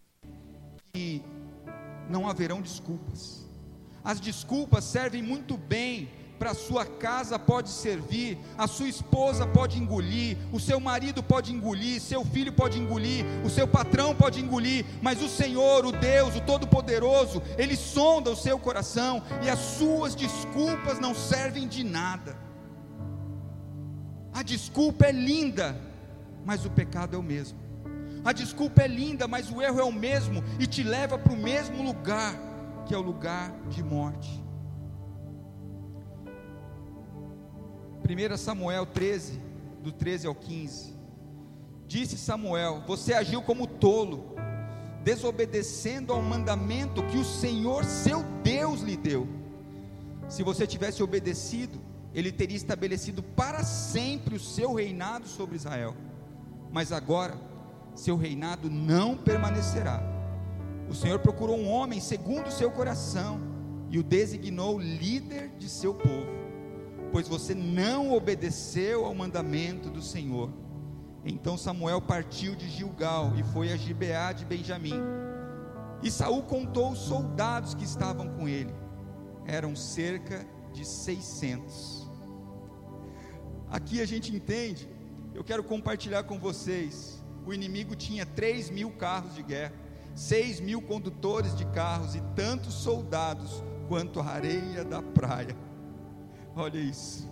que 0.91 1.21
não 2.09 2.27
haverão 2.27 2.59
desculpas. 2.59 3.47
As 4.03 4.19
desculpas 4.19 4.83
servem 4.83 5.21
muito 5.21 5.55
bem 5.57 6.09
para 6.39 6.49
a 6.51 6.55
sua 6.55 6.87
casa 6.87 7.37
pode 7.37 7.69
servir, 7.69 8.39
a 8.57 8.65
sua 8.65 8.89
esposa 8.89 9.45
pode 9.45 9.79
engolir, 9.79 10.37
o 10.51 10.59
seu 10.59 10.79
marido 10.79 11.21
pode 11.21 11.53
engolir, 11.53 12.01
seu 12.01 12.25
filho 12.25 12.51
pode 12.51 12.79
engolir, 12.79 13.23
o 13.45 13.49
seu 13.49 13.67
patrão 13.67 14.15
pode 14.15 14.41
engolir, 14.41 14.85
mas 15.03 15.21
o 15.21 15.29
Senhor, 15.29 15.85
o 15.85 15.91
Deus, 15.91 16.35
o 16.35 16.41
Todo-Poderoso, 16.41 17.43
Ele 17.59 17.75
sonda 17.75 18.31
o 18.31 18.35
seu 18.35 18.57
coração 18.57 19.21
e 19.43 19.49
as 19.51 19.59
suas 19.59 20.15
desculpas 20.15 20.99
não 20.99 21.13
servem 21.13 21.67
de 21.67 21.83
nada. 21.83 22.42
A 24.33 24.41
desculpa 24.41 25.05
é 25.05 25.11
linda, 25.11 25.79
mas 26.45 26.65
o 26.65 26.69
pecado 26.69 27.15
é 27.15 27.19
o 27.19 27.23
mesmo. 27.23 27.57
A 28.25 28.31
desculpa 28.31 28.81
é 28.81 28.87
linda, 28.87 29.27
mas 29.27 29.51
o 29.51 29.61
erro 29.61 29.79
é 29.79 29.83
o 29.83 29.91
mesmo 29.91 30.43
e 30.59 30.65
te 30.65 30.81
leva 30.81 31.17
para 31.17 31.33
o 31.33 31.37
mesmo 31.37 31.83
lugar, 31.83 32.33
que 32.85 32.93
é 32.93 32.97
o 32.97 33.01
lugar 33.01 33.51
de 33.69 33.83
morte. 33.83 34.41
1 38.03 38.37
Samuel 38.37 38.85
13, 38.85 39.39
do 39.81 39.91
13 39.91 40.27
ao 40.27 40.35
15. 40.35 40.93
Disse 41.87 42.17
Samuel: 42.17 42.83
Você 42.87 43.13
agiu 43.13 43.41
como 43.41 43.67
tolo, 43.67 44.35
desobedecendo 45.03 46.11
ao 46.11 46.21
mandamento 46.21 47.03
que 47.03 47.17
o 47.17 47.25
Senhor, 47.25 47.85
seu 47.85 48.23
Deus, 48.43 48.81
lhe 48.81 48.97
deu. 48.97 49.27
Se 50.27 50.43
você 50.43 50.65
tivesse 50.65 51.03
obedecido, 51.03 51.79
ele 52.13 52.31
teria 52.31 52.57
estabelecido 52.57 53.23
para 53.23 53.63
sempre 53.63 54.35
o 54.35 54.39
seu 54.39 54.73
reinado 54.73 55.27
sobre 55.27 55.55
Israel. 55.55 55.95
Mas 56.71 56.91
agora, 56.91 57.35
seu 57.95 58.15
reinado 58.15 58.69
não 58.69 59.17
permanecerá. 59.17 60.01
O 60.89 60.93
Senhor 60.93 61.19
procurou 61.19 61.57
um 61.57 61.69
homem 61.69 61.99
segundo 61.99 62.47
o 62.47 62.51
seu 62.51 62.69
coração 62.69 63.39
e 63.89 63.97
o 63.97 64.03
designou 64.03 64.79
líder 64.79 65.49
de 65.57 65.69
seu 65.69 65.93
povo, 65.93 66.27
pois 67.11 67.27
você 67.27 67.53
não 67.53 68.11
obedeceu 68.11 69.05
ao 69.05 69.13
mandamento 69.13 69.89
do 69.89 70.01
Senhor. 70.01 70.51
Então 71.25 71.57
Samuel 71.57 72.01
partiu 72.01 72.55
de 72.55 72.67
Gilgal 72.69 73.33
e 73.37 73.43
foi 73.43 73.71
a 73.71 73.77
Gibeá 73.77 74.33
de 74.33 74.45
Benjamim. 74.45 74.99
E 76.01 76.11
Saul 76.11 76.43
contou 76.43 76.91
os 76.91 76.99
soldados 76.99 77.73
que 77.73 77.85
estavam 77.85 78.27
com 78.29 78.47
ele. 78.47 78.73
Eram 79.45 79.75
cerca 79.75 80.45
de 80.73 80.85
600. 80.85 82.02
Aqui 83.73 83.99
a 84.01 84.05
gente 84.05 84.33
entende, 84.35 84.87
eu 85.33 85.43
quero 85.43 85.63
compartilhar 85.63 86.21
com 86.25 86.37
vocês. 86.37 87.23
O 87.43 87.51
inimigo 87.51 87.95
tinha 87.95 88.23
3 88.23 88.69
mil 88.69 88.91
carros 88.91 89.33
de 89.33 89.41
guerra, 89.41 89.73
6 90.13 90.59
mil 90.59 90.79
condutores 90.79 91.55
de 91.55 91.65
carros 91.65 92.13
e 92.13 92.21
tantos 92.35 92.75
soldados 92.75 93.63
quanto 93.87 94.19
a 94.19 94.25
areia 94.25 94.85
da 94.85 95.01
praia. 95.01 95.57
Olha 96.55 96.77
isso. 96.77 97.27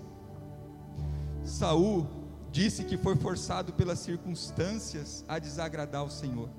Saul 1.43 2.07
disse 2.51 2.85
que 2.85 2.97
foi 2.97 3.15
forçado 3.15 3.71
pelas 3.73 3.99
circunstâncias 3.99 5.23
a 5.27 5.37
desagradar 5.37 6.03
o 6.03 6.09
Senhor. 6.09 6.49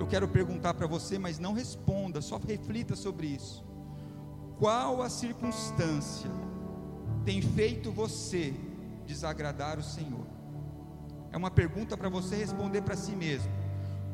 Eu 0.00 0.06
quero 0.06 0.26
perguntar 0.26 0.72
para 0.72 0.86
você, 0.86 1.18
mas 1.18 1.38
não 1.38 1.52
responda, 1.52 2.22
só 2.22 2.38
reflita 2.38 2.96
sobre 2.96 3.26
isso. 3.26 3.62
Qual 4.58 5.02
a 5.02 5.10
circunstância 5.10 6.30
tem 7.24 7.40
feito 7.40 7.90
você 7.90 8.54
desagradar 9.06 9.78
o 9.78 9.82
Senhor? 9.82 10.26
É 11.32 11.36
uma 11.36 11.50
pergunta 11.50 11.96
para 11.96 12.08
você 12.08 12.36
responder 12.36 12.82
para 12.82 12.96
si 12.96 13.12
mesmo. 13.12 13.50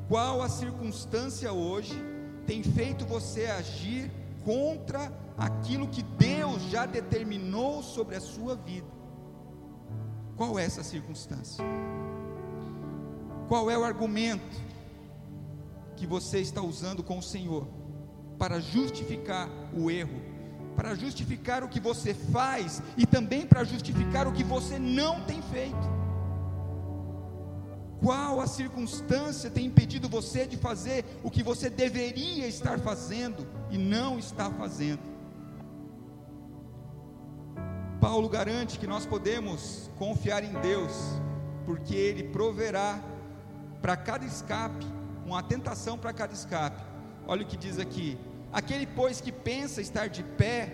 Qual 0.09 0.43
a 0.43 0.49
circunstância 0.49 1.53
hoje 1.53 1.95
tem 2.47 2.63
feito 2.63 3.05
você 3.05 3.47
agir 3.47 4.11
contra 4.45 5.13
aquilo 5.37 5.89
que 5.89 6.03
Deus 6.03 6.63
já 6.71 6.87
determinou 6.87 7.83
sobre 7.83 8.17
a 8.17 8.21
sua 8.21 8.57
vida? 8.57 8.87
Qual 10.37 10.59
é 10.59 10.65
essa 10.65 10.83
circunstância? 10.83 11.65
Qual 13.49 13.71
é 13.71 13.77
o 13.77 13.85
argumento 13.85 14.71
que 15.97 16.07
você 16.07 16.41
está 16.41 16.63
usando 16.63 17.03
com 17.03 17.19
o 17.19 17.23
Senhor 17.23 17.69
para 18.39 18.59
justificar 18.59 19.51
o 19.75 19.91
erro, 19.91 20.19
para 20.81 20.95
justificar 20.95 21.63
o 21.63 21.69
que 21.69 21.79
você 21.79 22.15
faz 22.15 22.83
e 22.97 23.05
também 23.05 23.47
para 23.47 23.63
justificar 23.65 24.27
o 24.27 24.33
que 24.33 24.43
você 24.43 24.79
não 24.79 25.21
tem 25.25 25.43
feito? 25.43 25.77
Qual 28.01 28.41
a 28.41 28.47
circunstância 28.47 29.51
tem 29.51 29.67
impedido 29.67 30.09
você 30.09 30.47
de 30.47 30.57
fazer 30.57 31.05
o 31.23 31.31
que 31.31 31.43
você 31.43 31.69
deveria 31.69 32.47
estar 32.47 32.79
fazendo 32.79 33.47
e 33.71 33.77
não 33.77 34.19
está 34.19 34.51
fazendo? 34.51 35.03
Paulo 38.01 38.27
garante 38.27 38.79
que 38.79 38.87
nós 38.87 39.05
podemos 39.05 39.91
confiar 39.99 40.43
em 40.43 40.55
Deus, 40.63 40.95
porque 41.67 41.95
Ele 41.95 42.23
proverá 42.23 43.05
para 43.83 43.99
cada 43.99 44.25
escape, 44.25 44.87
uma 45.27 45.43
tentação 45.43 45.99
para 45.99 46.15
cada 46.15 46.33
escape. 46.33 46.83
Olha 47.27 47.43
o 47.43 47.47
que 47.47 47.59
diz 47.59 47.79
aqui: 47.79 48.17
aquele, 48.53 48.87
pois, 48.87 49.21
que 49.21 49.33
pensa 49.33 49.81
estar 49.81 50.09
de 50.09 50.23
pé, 50.23 50.73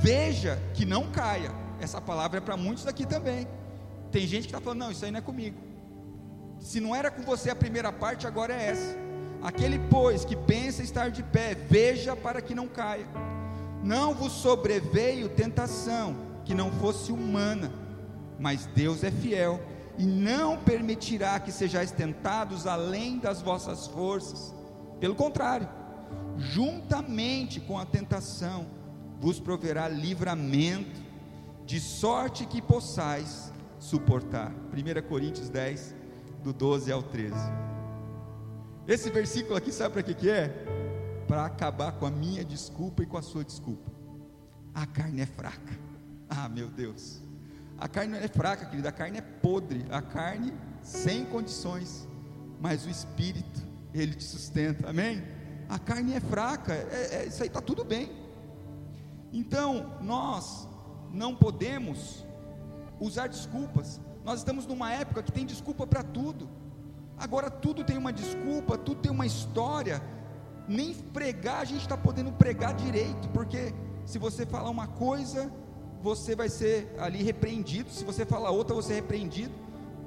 veja 0.00 0.60
que 0.74 0.84
não 0.84 1.10
caia. 1.10 1.50
Essa 1.80 2.00
palavra 2.00 2.38
é 2.38 2.40
para 2.40 2.56
muitos 2.56 2.86
aqui 2.86 3.06
também. 3.06 3.46
Tem 4.10 4.26
gente 4.26 4.42
que 4.42 4.48
está 4.48 4.60
falando, 4.60 4.80
não, 4.80 4.90
isso 4.90 5.04
aí 5.04 5.10
não 5.10 5.18
é 5.18 5.22
comigo. 5.22 5.58
Se 6.60 6.80
não 6.80 6.94
era 6.94 7.10
com 7.10 7.22
você 7.22 7.50
a 7.50 7.56
primeira 7.56 7.92
parte, 7.92 8.26
agora 8.26 8.54
é 8.54 8.66
essa. 8.70 8.96
Aquele, 9.42 9.78
pois, 9.90 10.24
que 10.24 10.36
pensa 10.36 10.82
estar 10.82 11.10
de 11.10 11.22
pé, 11.22 11.54
veja 11.54 12.14
para 12.14 12.40
que 12.40 12.54
não 12.54 12.68
caia. 12.68 13.06
Não 13.82 14.14
vos 14.14 14.32
sobreveio 14.32 15.28
tentação 15.28 16.14
que 16.44 16.54
não 16.54 16.70
fosse 16.70 17.10
humana, 17.10 17.72
mas 18.38 18.66
Deus 18.66 19.02
é 19.02 19.10
fiel 19.10 19.60
e 19.98 20.06
não 20.06 20.56
permitirá 20.56 21.38
que 21.40 21.50
sejais 21.50 21.90
tentados 21.90 22.66
além 22.66 23.18
das 23.18 23.42
vossas 23.42 23.86
forças. 23.88 24.54
Pelo 25.00 25.14
contrário, 25.14 25.68
juntamente 26.38 27.60
com 27.60 27.78
a 27.78 27.86
tentação, 27.86 28.66
vos 29.20 29.38
proverá 29.38 29.88
livramento, 29.88 31.00
de 31.64 31.78
sorte 31.80 32.44
que 32.44 32.60
possais 32.60 33.52
suportar. 33.78 34.52
1 34.72 35.08
Coríntios 35.08 35.48
10, 35.48 35.94
do 36.42 36.52
12 36.52 36.90
ao 36.90 37.02
13. 37.02 37.34
Esse 38.86 39.10
versículo 39.10 39.56
aqui, 39.56 39.72
sabe 39.72 39.92
para 39.92 40.02
que, 40.02 40.14
que 40.14 40.28
é? 40.28 40.48
Para 41.28 41.46
acabar 41.46 41.92
com 41.92 42.04
a 42.04 42.10
minha 42.10 42.44
desculpa 42.44 43.02
e 43.02 43.06
com 43.06 43.16
a 43.16 43.22
sua 43.22 43.44
desculpa. 43.44 43.90
A 44.74 44.86
carne 44.86 45.20
é 45.20 45.26
fraca 45.26 45.82
ah, 46.34 46.48
meu 46.48 46.68
Deus. 46.68 47.20
A 47.78 47.88
carne 47.88 48.12
não 48.12 48.18
é 48.18 48.28
fraca, 48.28 48.64
querida, 48.64 48.88
a 48.88 48.92
carne 48.92 49.18
é 49.18 49.20
podre, 49.20 49.84
a 49.90 50.00
carne 50.00 50.52
sem 50.82 51.24
condições, 51.24 52.08
mas 52.60 52.86
o 52.86 52.88
espírito, 52.88 53.60
ele 53.92 54.14
te 54.14 54.24
sustenta, 54.24 54.88
amém? 54.88 55.22
A 55.72 55.78
carne 55.78 56.12
é 56.12 56.20
fraca, 56.20 56.74
é, 56.74 57.22
é, 57.22 57.26
isso 57.26 57.42
aí 57.42 57.48
está 57.48 57.62
tudo 57.62 57.82
bem. 57.82 58.12
Então, 59.32 59.96
nós 60.02 60.68
não 61.10 61.34
podemos 61.34 62.26
usar 63.00 63.26
desculpas. 63.26 63.98
Nós 64.22 64.40
estamos 64.40 64.66
numa 64.66 64.92
época 64.92 65.22
que 65.22 65.32
tem 65.32 65.46
desculpa 65.46 65.86
para 65.86 66.02
tudo. 66.02 66.46
Agora 67.16 67.50
tudo 67.50 67.82
tem 67.84 67.96
uma 67.96 68.12
desculpa, 68.12 68.76
tudo 68.76 69.00
tem 69.00 69.10
uma 69.10 69.24
história. 69.24 70.02
Nem 70.68 70.92
pregar 70.92 71.62
a 71.62 71.64
gente 71.64 71.80
está 71.80 71.96
podendo 71.96 72.32
pregar 72.32 72.74
direito, 72.74 73.30
porque 73.30 73.72
se 74.04 74.18
você 74.18 74.44
falar 74.44 74.68
uma 74.68 74.88
coisa, 74.88 75.50
você 76.02 76.36
vai 76.36 76.50
ser 76.50 76.94
ali 76.98 77.22
repreendido. 77.22 77.88
Se 77.88 78.04
você 78.04 78.26
falar 78.26 78.50
outra, 78.50 78.74
você 78.74 78.92
é 78.92 78.96
repreendido. 78.96 79.54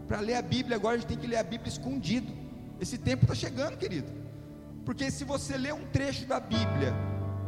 Para 0.07 0.19
ler 0.19 0.35
a 0.35 0.43
Bíblia 0.43 0.75
agora 0.75 0.93
a 0.93 0.99
gente 0.99 1.07
tem 1.07 1.17
que 1.17 1.25
ler 1.25 1.37
a 1.37 1.43
Bíblia 1.43 1.69
escondido. 1.69 2.31
Esse 2.79 2.99
tempo 2.99 3.23
está 3.23 3.33
chegando, 3.33 3.77
querido. 3.77 4.24
Porque 4.85 5.09
se 5.09 5.23
você 5.23 5.57
ler 5.57 5.73
um 5.73 5.85
trecho 5.85 6.25
da 6.27 6.39
Bíblia, 6.39 6.93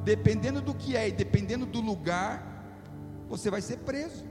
dependendo 0.04 0.60
do 0.60 0.74
que 0.74 0.98
é 0.98 1.08
e 1.08 1.12
dependendo 1.12 1.66
do 1.66 1.80
lugar, 1.80 2.44
você 3.30 3.52
vai 3.52 3.62
ser 3.62 3.78
preso. 3.78 4.26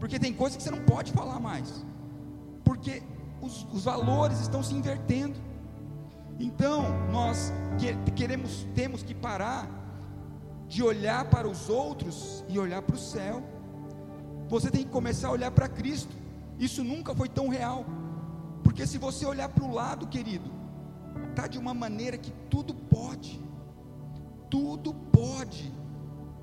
Porque 0.00 0.18
tem 0.18 0.32
coisas 0.32 0.56
que 0.56 0.62
você 0.62 0.70
não 0.70 0.84
pode 0.84 1.12
falar 1.12 1.38
mais. 1.38 1.86
Porque 2.64 3.02
os, 3.40 3.64
os 3.72 3.84
valores 3.84 4.40
estão 4.40 4.62
se 4.62 4.74
invertendo. 4.74 5.38
Então, 6.38 6.84
nós 7.10 7.52
queremos, 8.16 8.66
temos 8.74 9.02
que 9.02 9.14
parar 9.14 9.68
de 10.66 10.82
olhar 10.82 11.26
para 11.26 11.46
os 11.46 11.68
outros 11.68 12.44
e 12.48 12.58
olhar 12.58 12.82
para 12.82 12.96
o 12.96 12.98
céu. 12.98 13.42
Você 14.48 14.70
tem 14.70 14.82
que 14.82 14.90
começar 14.90 15.28
a 15.28 15.32
olhar 15.32 15.50
para 15.50 15.68
Cristo. 15.68 16.14
Isso 16.58 16.82
nunca 16.82 17.14
foi 17.14 17.28
tão 17.28 17.48
real. 17.48 17.84
Porque 18.64 18.86
se 18.86 18.98
você 18.98 19.24
olhar 19.24 19.48
para 19.48 19.64
o 19.64 19.72
lado, 19.72 20.06
querido, 20.06 20.59
tá 21.34 21.46
de 21.46 21.58
uma 21.58 21.74
maneira 21.74 22.16
que 22.18 22.32
tudo 22.48 22.74
pode. 22.74 23.40
Tudo 24.48 24.92
pode. 24.94 25.72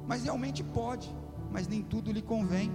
Mas 0.08 0.24
realmente 0.24 0.64
pode, 0.64 1.14
mas 1.52 1.68
nem 1.68 1.82
tudo 1.82 2.12
lhe 2.12 2.22
convém. 2.22 2.72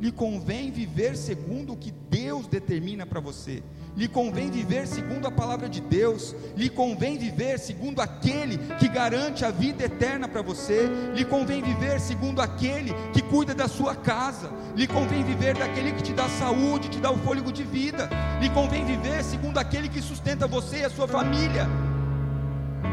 Lhe 0.00 0.10
convém 0.10 0.70
viver 0.70 1.16
segundo 1.16 1.74
o 1.74 1.76
que 1.76 1.90
Deus 1.90 2.46
determina 2.46 3.04
para 3.06 3.20
você 3.20 3.62
lhe 3.96 4.08
convém 4.08 4.50
viver 4.50 4.86
segundo 4.86 5.26
a 5.26 5.30
palavra 5.30 5.68
de 5.68 5.80
Deus, 5.80 6.34
lhe 6.56 6.68
convém 6.68 7.18
viver 7.18 7.58
segundo 7.58 8.00
aquele 8.00 8.58
que 8.78 8.88
garante 8.88 9.44
a 9.44 9.50
vida 9.50 9.84
eterna 9.84 10.28
para 10.28 10.42
você, 10.42 10.88
lhe 11.14 11.24
convém 11.24 11.62
viver 11.62 12.00
segundo 12.00 12.40
aquele 12.40 12.92
que 13.12 13.22
cuida 13.22 13.54
da 13.54 13.68
sua 13.68 13.94
casa, 13.94 14.50
lhe 14.76 14.86
convém 14.86 15.24
viver 15.24 15.56
daquele 15.56 15.92
que 15.92 16.02
te 16.02 16.12
dá 16.12 16.28
saúde, 16.28 16.88
te 16.88 16.98
dá 16.98 17.10
o 17.10 17.18
fôlego 17.18 17.52
de 17.52 17.62
vida, 17.62 18.08
lhe 18.40 18.48
convém 18.50 18.84
viver 18.84 19.22
segundo 19.24 19.58
aquele 19.58 19.88
que 19.88 20.00
sustenta 20.00 20.46
você 20.46 20.78
e 20.78 20.84
a 20.84 20.90
sua 20.90 21.08
família. 21.08 21.66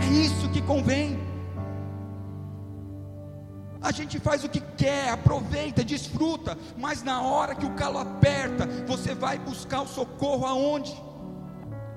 É 0.02 0.06
isso 0.06 0.50
que 0.50 0.62
convém. 0.62 1.27
A 3.82 3.92
gente 3.92 4.20
faz 4.20 4.44
o 4.44 4.50
que 4.50 4.60
quer, 4.60 5.10
aproveita, 5.10 5.84
desfruta, 5.84 6.58
mas 6.78 7.04
na 7.04 7.22
hora 7.22 7.56
que 7.56 7.66
o 7.66 7.76
calo 7.76 8.00
aperta, 8.00 8.66
você 8.86 9.14
vai 9.14 9.38
buscar 9.38 9.82
o 9.82 9.88
socorro 9.88 10.46
aonde? 10.46 10.96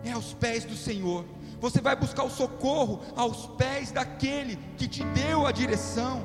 É 0.05 0.12
aos 0.12 0.35
pés 0.35 0.64
do 0.64 0.77
Senhor. 0.77 1.25
Você 1.61 1.81
vai 1.81 1.95
buscar 1.97 2.25
o 2.25 2.31
socorro 2.31 3.01
aos 3.16 3.47
pés 3.47 3.93
daquele 3.93 4.57
que 4.77 4.88
te 4.88 5.05
deu 5.05 5.47
a 5.47 5.53
direção. 5.53 6.23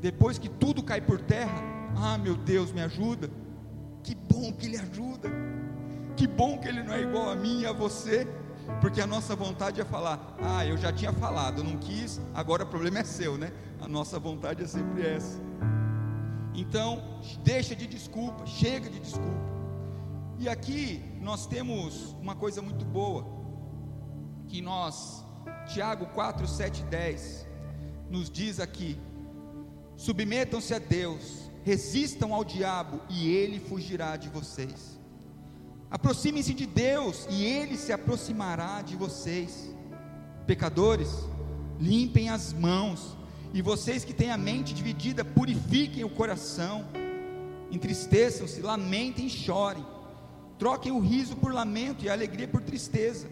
Depois 0.00 0.38
que 0.38 0.48
tudo 0.48 0.82
cai 0.82 1.00
por 1.00 1.20
terra, 1.20 1.62
ah, 1.96 2.18
meu 2.18 2.36
Deus, 2.36 2.72
me 2.72 2.80
ajuda. 2.80 3.30
Que 4.02 4.14
bom 4.14 4.52
que 4.52 4.66
Ele 4.66 4.76
ajuda. 4.78 5.30
Que 6.18 6.26
bom 6.26 6.58
que 6.58 6.66
ele 6.66 6.82
não 6.82 6.92
é 6.92 7.00
igual 7.00 7.30
a 7.30 7.36
mim 7.36 7.60
e 7.60 7.66
a 7.66 7.70
você. 7.70 8.26
Porque 8.80 9.00
a 9.00 9.06
nossa 9.06 9.34
vontade 9.34 9.80
é 9.80 9.84
falar: 9.84 10.36
Ah, 10.40 10.64
eu 10.64 10.76
já 10.76 10.92
tinha 10.92 11.12
falado, 11.12 11.64
não 11.64 11.76
quis, 11.78 12.20
agora 12.34 12.64
o 12.64 12.66
problema 12.66 13.00
é 13.00 13.04
seu, 13.04 13.36
né? 13.36 13.52
A 13.80 13.88
nossa 13.88 14.18
vontade 14.18 14.62
é 14.62 14.66
sempre 14.66 15.06
essa. 15.06 15.40
Então, 16.54 17.20
deixa 17.44 17.74
de 17.74 17.86
desculpa, 17.86 18.46
chega 18.46 18.90
de 18.90 18.98
desculpa. 18.98 19.48
E 20.38 20.48
aqui 20.48 21.02
nós 21.20 21.46
temos 21.46 22.12
uma 22.20 22.34
coisa 22.34 22.62
muito 22.62 22.84
boa, 22.84 23.26
que 24.46 24.60
nós, 24.60 25.24
Tiago 25.66 26.06
4, 26.06 26.46
7 26.46 26.84
10, 26.84 27.46
nos 28.08 28.30
diz 28.30 28.60
aqui: 28.60 28.98
submetam-se 29.96 30.74
a 30.74 30.78
Deus, 30.78 31.50
resistam 31.62 32.34
ao 32.34 32.44
diabo 32.44 33.00
e 33.08 33.28
ele 33.28 33.60
fugirá 33.60 34.16
de 34.16 34.28
vocês. 34.28 34.97
Aproximem-se 35.90 36.52
de 36.52 36.66
Deus 36.66 37.26
e 37.30 37.44
Ele 37.44 37.76
se 37.76 37.92
aproximará 37.92 38.82
de 38.82 38.94
vocês. 38.94 39.74
Pecadores, 40.46 41.08
limpem 41.80 42.28
as 42.28 42.52
mãos, 42.52 43.16
e 43.54 43.62
vocês 43.62 44.04
que 44.04 44.12
têm 44.12 44.30
a 44.30 44.36
mente 44.36 44.74
dividida, 44.74 45.24
purifiquem 45.24 46.04
o 46.04 46.10
coração. 46.10 46.84
Entristeçam-se, 47.70 48.60
lamentem 48.60 49.26
e 49.26 49.30
chorem. 49.30 49.84
Troquem 50.58 50.92
o 50.92 51.00
riso 51.00 51.36
por 51.36 51.52
lamento 51.52 52.04
e 52.04 52.10
a 52.10 52.12
alegria 52.12 52.48
por 52.48 52.62
tristeza. 52.62 53.26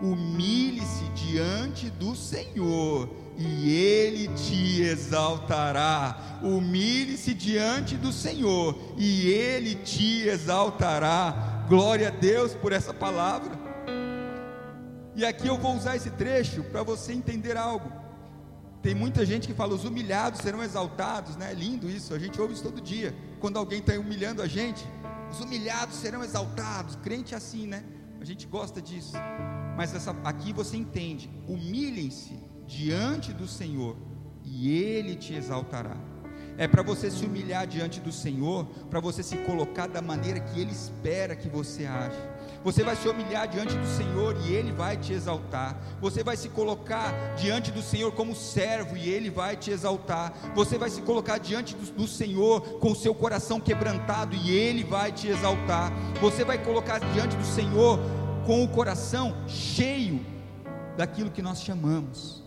Humilhe-se 0.00 1.04
diante 1.14 1.90
do 1.90 2.16
Senhor 2.16 3.08
e 3.36 3.70
Ele 3.70 4.28
te 4.28 4.80
exaltará. 4.80 6.40
Humilhe-se 6.42 7.34
diante 7.34 7.96
do 7.96 8.12
Senhor 8.12 8.78
e 8.96 9.28
Ele 9.28 9.74
te 9.74 10.22
exaltará. 10.22 11.51
Glória 11.72 12.08
a 12.08 12.10
Deus 12.10 12.52
por 12.52 12.70
essa 12.70 12.92
palavra. 12.92 13.58
E 15.16 15.24
aqui 15.24 15.46
eu 15.46 15.56
vou 15.56 15.74
usar 15.74 15.96
esse 15.96 16.10
trecho 16.10 16.62
para 16.64 16.82
você 16.82 17.14
entender 17.14 17.56
algo. 17.56 17.90
Tem 18.82 18.94
muita 18.94 19.24
gente 19.24 19.48
que 19.48 19.54
fala: 19.54 19.72
os 19.72 19.86
humilhados 19.86 20.42
serão 20.42 20.62
exaltados, 20.62 21.34
né? 21.34 21.50
É 21.50 21.54
lindo 21.54 21.88
isso, 21.88 22.12
a 22.12 22.18
gente 22.18 22.38
ouve 22.38 22.52
isso 22.52 22.62
todo 22.62 22.78
dia. 22.78 23.16
Quando 23.40 23.56
alguém 23.56 23.78
está 23.78 23.94
humilhando 23.94 24.42
a 24.42 24.46
gente, 24.46 24.84
os 25.30 25.40
humilhados 25.40 25.96
serão 25.96 26.22
exaltados. 26.22 26.96
Crente 26.96 27.32
é 27.32 27.38
assim, 27.38 27.66
né? 27.66 27.82
A 28.20 28.24
gente 28.26 28.46
gosta 28.46 28.82
disso. 28.82 29.14
Mas 29.74 29.94
essa, 29.94 30.14
aqui 30.24 30.52
você 30.52 30.76
entende: 30.76 31.30
humilhem-se 31.48 32.38
diante 32.66 33.32
do 33.32 33.48
Senhor 33.48 33.96
e 34.44 34.70
Ele 34.70 35.16
te 35.16 35.32
exaltará 35.32 35.96
é 36.58 36.68
para 36.68 36.82
você 36.82 37.10
se 37.10 37.24
humilhar 37.24 37.66
diante 37.66 38.00
do 38.00 38.12
Senhor, 38.12 38.66
para 38.90 39.00
você 39.00 39.22
se 39.22 39.36
colocar 39.38 39.86
da 39.86 40.02
maneira 40.02 40.40
que 40.40 40.60
Ele 40.60 40.72
espera 40.72 41.34
que 41.34 41.48
você 41.48 41.86
age. 41.86 42.16
Você 42.64 42.84
vai 42.84 42.94
se 42.94 43.08
humilhar 43.08 43.48
diante 43.48 43.76
do 43.76 43.86
Senhor 43.86 44.36
e 44.46 44.52
Ele 44.52 44.70
vai 44.70 44.96
te 44.96 45.12
exaltar. 45.12 45.76
Você 46.00 46.22
vai 46.22 46.36
se 46.36 46.48
colocar 46.48 47.34
diante 47.34 47.72
do 47.72 47.82
Senhor 47.82 48.12
como 48.12 48.34
servo 48.36 48.96
e 48.96 49.08
Ele 49.08 49.30
vai 49.30 49.56
te 49.56 49.70
exaltar. 49.70 50.32
Você 50.54 50.78
vai 50.78 50.88
se 50.88 51.02
colocar 51.02 51.38
diante 51.38 51.74
do, 51.74 51.90
do 51.92 52.06
Senhor 52.06 52.60
com 52.78 52.92
o 52.92 52.96
seu 52.96 53.14
coração 53.14 53.58
quebrantado 53.58 54.36
e 54.36 54.50
Ele 54.50 54.84
vai 54.84 55.10
te 55.10 55.26
exaltar. 55.26 55.92
Você 56.20 56.44
vai 56.44 56.62
colocar 56.62 57.00
diante 57.12 57.36
do 57.36 57.44
Senhor 57.44 57.98
com 58.46 58.62
o 58.62 58.68
coração 58.68 59.34
cheio 59.48 60.24
daquilo 60.96 61.30
que 61.30 61.42
nós 61.42 61.62
chamamos 61.62 62.42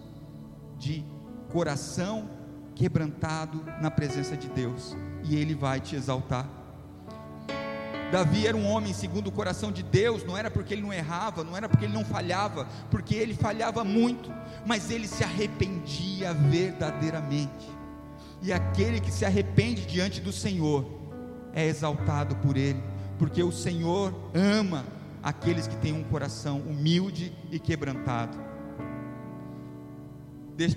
de 0.78 1.04
coração 1.50 2.30
quebrantado 2.76 3.64
na 3.82 3.90
presença 3.90 4.36
de 4.36 4.50
Deus, 4.50 4.96
e 5.24 5.36
Ele 5.36 5.56
vai 5.56 5.80
te 5.80 5.96
exaltar. 5.96 6.48
Davi 8.12 8.46
era 8.46 8.56
um 8.56 8.68
homem 8.68 8.94
segundo 8.94 9.28
o 9.28 9.32
coração 9.32 9.72
de 9.72 9.82
Deus, 9.82 10.24
não 10.24 10.38
era 10.38 10.52
porque 10.52 10.74
ele 10.74 10.84
não 10.84 10.94
errava, 10.94 11.44
não 11.44 11.58
era 11.58 11.68
porque 11.68 11.86
ele 11.86 11.94
não 11.94 12.06
falhava, 12.06 12.68
porque 12.92 13.16
ele 13.16 13.34
falhava 13.34 13.84
muito, 13.84 14.32
mas 14.66 14.92
ele 14.92 15.08
se 15.08 15.24
arrependia 15.24 16.34
verdadeiramente. 16.34 17.68
E 18.42 18.54
aquele 18.54 19.00
que 19.00 19.12
se 19.12 19.26
arrepende 19.26 19.86
diante 19.86 20.22
do 20.22 20.32
Senhor 20.32 20.86
é 21.54 21.66
exaltado 21.66 22.36
por 22.38 22.56
ele, 22.56 22.82
porque 23.18 23.42
o 23.42 23.52
Senhor 23.52 24.14
ama 24.34 24.86
aqueles 25.24 25.66
que 25.68 25.76
têm 25.78 25.94
um 25.94 26.04
coração 26.04 26.60
humilde 26.60 27.34
e 27.52 27.60
quebrantado. 27.60 28.38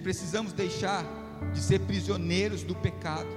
Precisamos 0.03 0.53
deixar 0.53 1.05
de 1.53 1.61
ser 1.61 1.81
prisioneiros 1.81 2.63
do 2.63 2.75
pecado. 2.75 3.29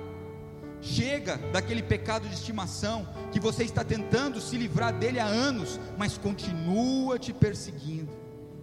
Chega 0.82 1.38
daquele 1.52 1.84
pecado 1.84 2.28
de 2.28 2.34
estimação 2.34 3.08
que 3.32 3.40
você 3.40 3.64
está 3.64 3.84
tentando 3.84 4.42
se 4.42 4.58
livrar 4.58 4.94
dele 4.94 5.20
há 5.20 5.26
anos, 5.26 5.80
mas 5.98 6.18
continua 6.18 7.20
te 7.20 7.32
perseguindo. 7.32 8.10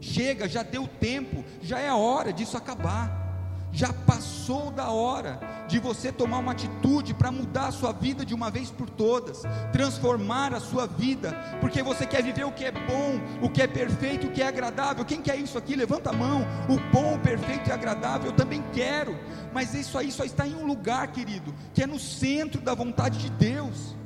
Chega, 0.01 0.49
já 0.49 0.63
deu 0.63 0.87
tempo, 0.87 1.45
já 1.63 1.79
é 1.79 1.89
a 1.89 1.97
hora 1.97 2.33
disso 2.33 2.57
acabar 2.57 3.28
já 3.73 3.93
passou 3.93 4.71
da 4.71 4.91
hora 4.91 5.39
de 5.69 5.79
você 5.79 6.11
tomar 6.11 6.39
uma 6.39 6.53
atitude 6.53 7.13
para 7.13 7.31
mudar 7.31 7.69
a 7.69 7.73
sua 7.73 7.93
vida 7.93 8.25
de 8.25 8.35
uma 8.35 8.51
vez 8.51 8.71
por 8.71 8.89
todas, 8.89 9.43
transformar 9.73 10.55
a 10.55 10.61
sua 10.61 10.87
vida, 10.87 11.33
porque 11.61 11.83
você 11.83 12.07
quer 12.07 12.23
viver 12.23 12.45
o 12.45 12.53
que 12.53 12.65
é 12.65 12.73
bom, 12.73 13.21
o 13.43 13.51
que 13.51 13.63
é 13.63 13.67
perfeito, 13.67 14.27
o 14.27 14.33
que 14.33 14.43
é 14.43 14.49
agradável. 14.49 15.05
Quem 15.05 15.21
quer 15.21 15.37
isso 15.37 15.59
aqui? 15.59 15.77
Levanta 15.77 16.11
a 16.11 16.13
mão. 16.13 16.47
O 16.69 16.79
bom, 16.93 17.17
o 17.17 17.19
perfeito 17.19 17.69
e 17.69 17.73
agradável, 17.73 18.31
eu 18.31 18.37
também 18.37 18.65
quero, 18.73 19.19
mas 19.53 19.75
isso 19.75 19.99
aí 19.99 20.11
só 20.11 20.25
está 20.25 20.47
em 20.47 20.55
um 20.55 20.67
lugar, 20.67 21.09
querido, 21.09 21.55
que 21.75 21.83
é 21.83 21.87
no 21.87 21.99
centro 21.99 22.61
da 22.61 22.75
vontade 22.75 23.19
de 23.19 23.31
Deus. 23.31 23.97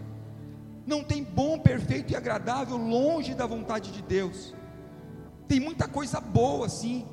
Não 0.85 1.05
tem 1.05 1.23
bom, 1.23 1.59
perfeito 1.59 2.13
e 2.13 2.17
agradável 2.17 2.77
longe 2.77 3.35
da 3.35 3.47
vontade 3.47 3.93
de 3.93 4.03
Deus. 4.03 4.55
Tem 5.47 5.61
muita 5.61 5.87
coisa 5.87 6.21
boa, 6.21 6.69
sim, 6.69 7.07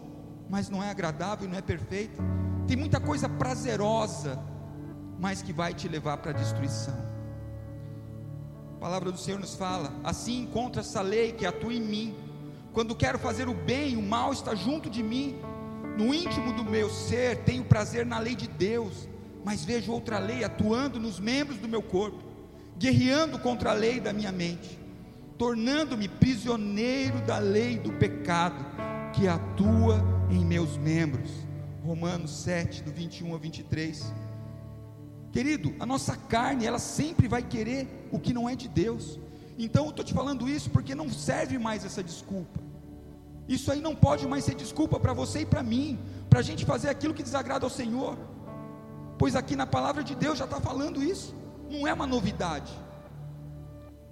mas 0.50 0.70
não 0.70 0.84
é 0.84 0.90
agradável, 0.90 1.48
não 1.48 1.58
é 1.58 1.62
perfeito. 1.62 2.22
Tem 2.68 2.76
muita 2.76 3.00
coisa 3.00 3.30
prazerosa, 3.30 4.40
mas 5.20 5.42
que 5.42 5.54
vai 5.54 5.74
te 5.74 5.88
levar 5.88 6.18
para 6.18 6.32
a 6.32 6.34
destruição. 6.34 6.98
A 8.76 8.80
palavra 8.80 9.12
do 9.12 9.18
Senhor 9.18 9.40
nos 9.40 9.56
fala: 9.56 9.94
assim 10.04 10.42
encontro 10.42 10.82
essa 10.82 11.02
lei 11.02 11.32
que 11.32 11.46
atua 11.46 11.74
em 11.74 11.82
mim. 11.82 12.16
Quando 12.74 12.96
quero 12.96 13.20
fazer 13.20 13.48
o 13.48 13.54
bem, 13.54 13.96
o 13.96 14.02
mal 14.02 14.32
está 14.32 14.56
junto 14.56 14.90
de 14.90 15.04
mim. 15.04 15.40
No 15.98 16.14
íntimo 16.14 16.54
do 16.54 16.64
meu 16.64 16.90
ser, 16.90 17.44
tenho 17.44 17.66
prazer 17.66 18.06
na 18.06 18.20
lei 18.20 18.36
de 18.36 18.48
Deus, 18.48 19.08
mas 19.44 19.66
vejo 19.66 19.92
outra 19.92 20.18
lei 20.18 20.44
atuando 20.44 21.00
nos 21.00 21.20
membros 21.20 21.58
do 21.58 21.68
meu 21.68 21.82
corpo, 21.82 22.24
guerreando 22.78 23.38
contra 23.38 23.72
a 23.72 23.74
lei 23.74 24.00
da 24.00 24.14
minha 24.14 24.32
mente, 24.32 24.80
tornando-me 25.38 26.08
prisioneiro 26.08 27.20
da 27.22 27.38
lei 27.38 27.78
do 27.78 27.92
pecado 27.94 28.66
que 29.12 29.28
atua 29.28 30.19
em 30.30 30.46
meus 30.46 30.78
membros. 30.78 31.30
Romanos 31.84 32.32
7, 32.32 32.84
do 32.84 32.92
21 32.92 33.34
ao 33.34 33.40
23. 33.40 34.14
Querido, 35.32 35.74
a 35.80 35.86
nossa 35.86 36.16
carne, 36.16 36.66
ela 36.66 36.80
sempre 36.80 37.28
vai 37.28 37.42
querer 37.44 37.88
o 38.12 38.20
que 38.20 38.34
não 38.34 38.50
é 38.50 38.56
de 38.56 38.68
Deus. 38.68 39.20
Então 39.58 39.86
eu 39.86 39.90
estou 39.92 40.06
te 40.06 40.14
falando 40.14 40.48
isso 40.48 40.70
porque 40.70 40.96
não 40.96 41.10
serve 41.10 41.58
mais 41.58 41.86
essa 41.86 42.04
desculpa. 42.04 42.60
Isso 43.48 43.72
aí 43.72 43.82
não 43.82 43.96
pode 43.96 44.28
mais 44.28 44.44
ser 44.44 44.56
desculpa 44.56 45.00
para 45.00 45.14
você 45.14 45.42
e 45.42 45.46
para 45.46 45.64
mim, 45.64 46.00
para 46.30 46.40
a 46.40 46.44
gente 46.44 46.66
fazer 46.66 46.90
aquilo 46.90 47.14
que 47.14 47.24
desagrada 47.24 47.66
ao 47.66 47.70
Senhor. 47.70 48.18
Pois 49.18 49.36
aqui 49.36 49.56
na 49.56 49.66
palavra 49.66 50.04
de 50.04 50.16
Deus 50.16 50.38
já 50.38 50.46
está 50.46 50.62
falando 50.62 51.04
isso, 51.04 51.36
não 51.70 51.88
é 51.88 51.94
uma 51.94 52.08
novidade. 52.08 52.72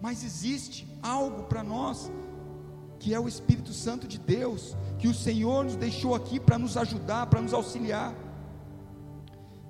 Mas 0.01 0.23
existe 0.23 0.87
algo 1.01 1.43
para 1.43 1.63
nós 1.63 2.11
que 3.07 3.13
é 3.13 3.19
o 3.21 3.25
Espírito 3.25 3.71
Santo 3.71 4.05
de 4.05 4.17
Deus, 4.17 4.75
que 4.99 5.07
o 5.07 5.13
Senhor 5.13 5.63
nos 5.63 5.77
deixou 5.77 6.13
aqui 6.13 6.41
para 6.41 6.59
nos 6.59 6.75
ajudar, 6.75 7.27
para 7.27 7.41
nos 7.41 7.53
auxiliar. 7.53 8.13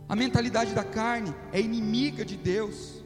A 0.10 0.16
mentalidade 0.16 0.74
da 0.74 0.84
carne 0.84 1.36
é 1.54 1.62
inimiga 1.62 2.26
de 2.26 2.36
Deus. 2.36 3.04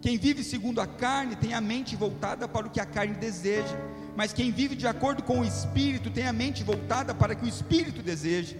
Quem 0.00 0.16
vive 0.16 0.42
segundo 0.42 0.80
a 0.80 0.86
carne 0.86 1.36
tem 1.36 1.52
a 1.52 1.60
mente 1.60 1.94
voltada 1.94 2.48
para 2.48 2.66
o 2.66 2.70
que 2.70 2.80
a 2.80 2.86
carne 2.86 3.16
deseja, 3.16 3.76
mas 4.16 4.32
quem 4.32 4.50
vive 4.50 4.74
de 4.74 4.86
acordo 4.86 5.22
com 5.22 5.40
o 5.40 5.44
Espírito 5.44 6.08
tem 6.08 6.26
a 6.26 6.32
mente 6.32 6.64
voltada 6.64 7.14
para 7.14 7.34
o 7.34 7.36
que 7.36 7.44
o 7.44 7.48
Espírito 7.48 8.02
deseja. 8.02 8.56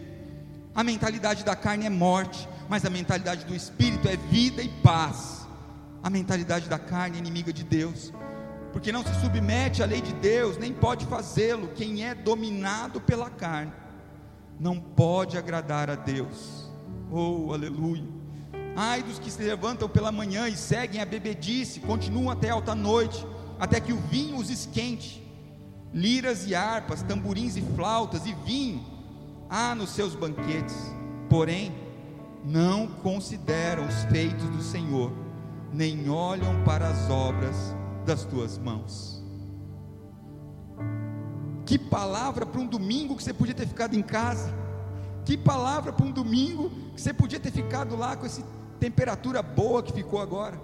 A 0.75 0.85
mentalidade 0.85 1.43
da 1.43 1.57
carne 1.57 1.87
é 1.87 1.91
morte, 1.91 2.47
mas 2.69 2.85
a 2.85 2.91
mentalidade 2.91 3.47
do 3.47 3.55
Espírito 3.55 4.07
é 4.07 4.19
vida 4.19 4.63
e 4.63 4.69
paz. 4.83 5.47
A 6.03 6.11
mentalidade 6.11 6.69
da 6.69 6.79
carne 6.79 7.17
é 7.17 7.21
inimiga 7.21 7.55
de 7.55 7.65
Deus 7.65 8.13
porque 8.77 8.93
não 8.93 9.03
se 9.03 9.21
submete 9.23 9.83
à 9.83 9.87
lei 9.87 10.03
de 10.03 10.13
Deus, 10.13 10.59
nem 10.59 10.71
pode 10.71 11.07
fazê-lo. 11.07 11.69
Quem 11.69 12.05
é 12.05 12.15
dominado 12.15 13.01
pela 13.01 13.31
carne, 13.31 13.73
não 14.61 14.79
pode 14.79 15.39
agradar 15.39 15.89
a 15.89 15.95
Deus. 15.95 16.71
Oh, 17.11 17.55
aleluia. 17.55 18.05
Ai 18.77 19.03
dos 19.03 19.19
que 19.19 19.31
se 19.31 19.43
levantam 19.43 19.89
pela 19.89 20.13
manhã 20.13 20.47
e 20.47 20.55
seguem 20.55 21.01
a 21.01 21.07
bebedice, 21.07 21.81
continuam 21.81 22.31
até 22.31 22.51
alta 22.51 22.75
noite, 22.75 23.27
até 23.59 23.81
que 23.81 23.95
o 23.95 23.97
vinho 23.97 24.37
os 24.37 24.51
esquente. 24.51 25.27
Liras 25.91 26.47
e 26.47 26.55
harpas, 26.55 27.03
tamborins 27.03 27.57
e 27.57 27.63
flautas 27.75 28.27
e 28.27 28.35
vinho 28.45 28.85
há 29.49 29.75
nos 29.75 29.89
seus 29.89 30.15
banquetes, 30.15 30.77
porém 31.31 31.75
não 32.45 32.87
consideram 32.87 33.87
os 33.87 34.05
feitos 34.13 34.47
do 34.51 34.61
Senhor, 34.63 35.11
nem 35.73 36.11
olham 36.11 36.63
para 36.63 36.91
as 36.91 37.09
obras 37.09 37.75
das 38.07 38.25
tuas 38.25 38.57
mãos. 38.57 39.23
Que 41.67 41.77
palavra 41.79 42.47
para 42.47 42.61
um 42.61 42.67
domingo 42.67 43.17
que 43.17 43.23
você 43.25 43.35
podia 43.35 43.55
ter 43.55 43.67
ficado 43.67 43.95
em 43.95 44.03
casa. 44.03 44.55
Que 45.25 45.37
palavra 45.37 45.93
para 45.93 46.07
um 46.07 46.13
domingo 46.13 46.71
que 46.95 47.01
você 47.01 47.13
podia 47.13 47.41
ter 47.41 47.51
ficado 47.51 47.97
lá 47.97 48.17
com 48.17 48.25
essa 48.25 48.43
temperatura 48.79 49.43
boa 49.43 49.83
que 49.83 49.93
ficou 49.93 50.21
agora. 50.21 50.59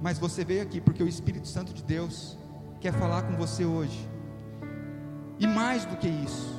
Mas 0.00 0.18
você 0.18 0.44
veio 0.44 0.62
aqui 0.62 0.80
porque 0.80 1.02
o 1.02 1.08
Espírito 1.08 1.48
Santo 1.48 1.74
de 1.74 1.82
Deus 1.82 2.38
quer 2.80 2.92
falar 2.92 3.22
com 3.22 3.34
você 3.36 3.64
hoje. 3.64 4.08
E 5.40 5.46
mais 5.46 5.84
do 5.84 5.96
que 5.96 6.06
isso, 6.06 6.54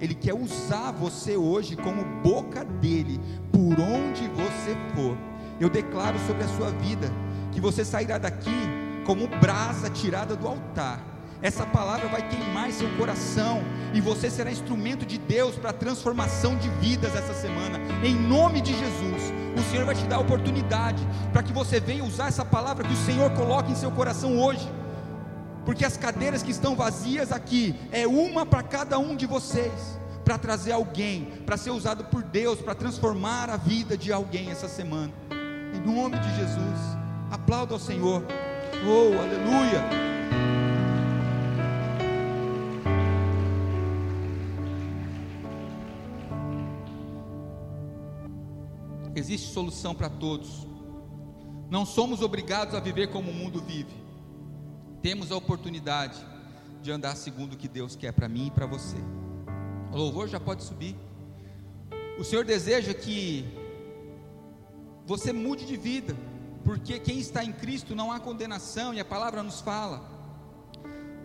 Ele 0.00 0.14
quer 0.14 0.34
usar 0.34 0.92
você 0.92 1.36
hoje 1.36 1.76
como 1.76 2.04
boca 2.22 2.64
dele, 2.64 3.20
por 3.50 3.80
onde 3.80 4.28
você 4.28 4.76
for. 4.94 5.16
Eu 5.60 5.68
declaro 5.68 6.18
sobre 6.20 6.44
a 6.44 6.48
sua 6.48 6.70
vida 6.70 7.10
que 7.50 7.60
você 7.60 7.84
sairá 7.84 8.18
daqui 8.18 8.73
como 9.04 9.28
brasa 9.28 9.90
tirada 9.90 10.34
do 10.34 10.48
altar. 10.48 11.14
Essa 11.44 11.66
palavra 11.66 12.08
vai 12.08 12.26
queimar 12.26 12.70
seu 12.70 12.88
coração 12.96 13.62
e 13.92 14.00
você 14.00 14.30
será 14.30 14.50
instrumento 14.50 15.04
de 15.04 15.18
Deus 15.18 15.56
para 15.56 15.70
a 15.70 15.74
transformação 15.74 16.56
de 16.56 16.70
vidas 16.80 17.14
essa 17.14 17.34
semana. 17.34 17.78
Em 18.02 18.14
nome 18.14 18.62
de 18.62 18.72
Jesus, 18.72 19.32
o 19.54 19.70
Senhor 19.70 19.84
vai 19.84 19.94
te 19.94 20.06
dar 20.06 20.16
a 20.16 20.20
oportunidade 20.20 21.06
para 21.32 21.42
que 21.42 21.52
você 21.52 21.78
venha 21.78 22.02
usar 22.02 22.28
essa 22.28 22.46
palavra 22.46 22.86
que 22.86 22.94
o 22.94 23.04
Senhor 23.04 23.30
coloca 23.32 23.70
em 23.70 23.74
seu 23.74 23.90
coração 23.90 24.38
hoje. 24.38 24.66
Porque 25.66 25.84
as 25.84 25.98
cadeiras 25.98 26.42
que 26.42 26.50
estão 26.50 26.74
vazias 26.74 27.30
aqui 27.30 27.74
é 27.92 28.06
uma 28.06 28.46
para 28.46 28.62
cada 28.62 28.98
um 28.98 29.14
de 29.14 29.26
vocês, 29.26 29.98
para 30.24 30.38
trazer 30.38 30.72
alguém, 30.72 31.26
para 31.44 31.58
ser 31.58 31.70
usado 31.70 32.04
por 32.04 32.22
Deus, 32.22 32.58
para 32.58 32.74
transformar 32.74 33.50
a 33.50 33.58
vida 33.58 33.98
de 33.98 34.10
alguém 34.10 34.50
essa 34.50 34.68
semana. 34.68 35.12
Em 35.74 35.80
nome 35.80 36.18
de 36.18 36.36
Jesus, 36.36 36.80
aplauda 37.30 37.74
ao 37.74 37.80
Senhor. 37.80 38.24
Oh, 38.86 39.18
aleluia! 39.18 39.82
Existe 49.14 49.50
solução 49.52 49.94
para 49.94 50.10
todos. 50.10 50.66
Não 51.70 51.86
somos 51.86 52.20
obrigados 52.20 52.74
a 52.74 52.80
viver 52.80 53.06
como 53.06 53.30
o 53.30 53.34
mundo 53.34 53.62
vive. 53.62 53.94
Temos 55.00 55.32
a 55.32 55.36
oportunidade 55.36 56.18
de 56.82 56.92
andar 56.92 57.16
segundo 57.16 57.54
o 57.54 57.56
que 57.56 57.68
Deus 57.68 57.96
quer 57.96 58.12
para 58.12 58.28
mim 58.28 58.48
e 58.48 58.50
para 58.50 58.66
você. 58.66 58.98
O 59.92 59.96
louvor 59.96 60.28
já 60.28 60.38
pode 60.38 60.62
subir. 60.62 60.94
O 62.18 62.24
Senhor 62.24 62.44
deseja 62.44 62.92
que 62.92 63.46
você 65.06 65.32
mude 65.32 65.64
de 65.64 65.78
vida 65.78 66.14
porque 66.64 66.98
quem 66.98 67.18
está 67.18 67.44
em 67.44 67.52
Cristo 67.52 67.94
não 67.94 68.10
há 68.10 68.18
condenação, 68.18 68.94
e 68.94 68.98
a 68.98 69.04
palavra 69.04 69.42
nos 69.42 69.60
fala. 69.60 70.02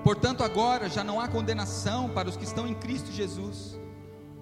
Portanto, 0.04 0.44
agora 0.44 0.90
já 0.90 1.04
não 1.04 1.20
há 1.20 1.28
condenação 1.28 2.10
para 2.10 2.30
os 2.30 2.36
que 2.36 2.44
estão 2.44 2.68
em 2.68 2.76
Cristo 2.76 3.12
Jesus, 3.12 3.80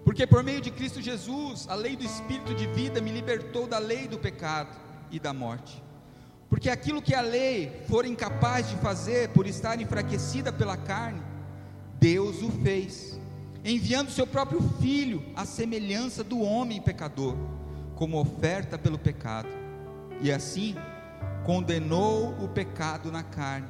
porque 0.04 0.26
por 0.26 0.44
meio 0.44 0.60
de 0.60 0.72
Cristo 0.72 1.02
Jesus, 1.02 1.68
a 1.70 1.76
lei 1.76 1.96
do 1.96 2.04
Espírito 2.04 2.56
de 2.56 2.66
vida 2.68 3.00
me 3.00 3.12
libertou 3.12 3.68
da 3.68 3.78
lei 3.78 4.08
do 4.08 4.18
pecado 4.18 4.76
e 5.12 5.20
da 5.20 5.34
morte. 5.34 5.84
Porque 6.50 6.70
aquilo 6.70 7.02
que 7.02 7.14
a 7.14 7.22
lei 7.22 7.84
for 7.88 8.06
incapaz 8.06 8.70
de 8.70 8.78
fazer 8.78 9.30
por 9.30 9.46
estar 9.46 9.80
enfraquecida 9.82 10.52
pela 10.52 10.78
carne, 10.78 11.22
Deus 12.00 12.42
o 12.42 12.50
fez, 12.64 13.20
enviando 13.66 14.10
seu 14.10 14.26
próprio 14.26 14.62
Filho 14.80 15.24
à 15.36 15.46
semelhança 15.46 16.24
do 16.24 16.40
homem 16.40 16.82
pecador, 16.82 17.36
como 17.96 18.20
oferta 18.20 18.78
pelo 18.78 18.98
pecado 18.98 19.67
e 20.22 20.32
assim 20.32 20.76
condenou 21.46 22.34
o 22.44 22.48
pecado 22.48 23.12
na 23.12 23.24
carne, 23.24 23.68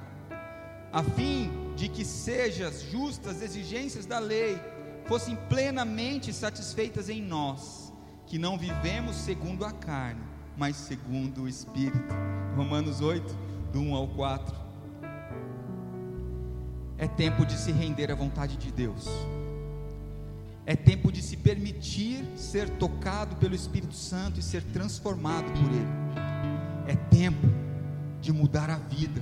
a 0.92 1.04
fim 1.04 1.52
de 1.76 1.88
que 1.88 2.04
sejas 2.04 2.82
justas 2.82 3.42
exigências 3.42 4.06
da 4.06 4.20
lei 4.20 4.60
fossem 5.06 5.36
plenamente 5.48 6.34
satisfeitas 6.34 7.10
em 7.10 7.22
nós, 7.22 7.94
que 8.26 8.38
não 8.38 8.58
vivemos 8.58 9.16
segundo 9.16 9.64
a 9.64 9.72
carne, 9.72 10.22
mas 10.58 10.76
segundo 10.76 11.44
o 11.44 11.48
Espírito. 11.48 12.14
Romanos 12.56 13.00
8, 13.00 13.36
do 13.72 13.80
1 13.80 13.96
ao 13.96 14.08
4. 14.08 14.56
É 16.98 17.08
tempo 17.08 17.46
de 17.46 17.56
se 17.58 17.72
render 17.72 18.12
à 18.12 18.16
vontade 18.16 18.58
de 18.58 18.72
Deus. 18.72 19.08
É 20.66 20.76
tempo 20.76 21.12
de 21.12 21.22
se 21.22 21.38
permitir 21.38 22.26
ser 22.36 22.70
tocado 22.72 23.36
pelo 23.36 23.56
Espírito 23.56 23.94
Santo 23.94 24.40
e 24.40 24.44
ser 24.44 24.64
transformado 24.64 25.46
por 25.46 25.72
Ele. 25.72 26.27
É 26.88 26.96
tempo 26.96 27.48
de 28.22 28.32
mudar 28.32 28.70
a 28.70 28.78
vida. 28.78 29.22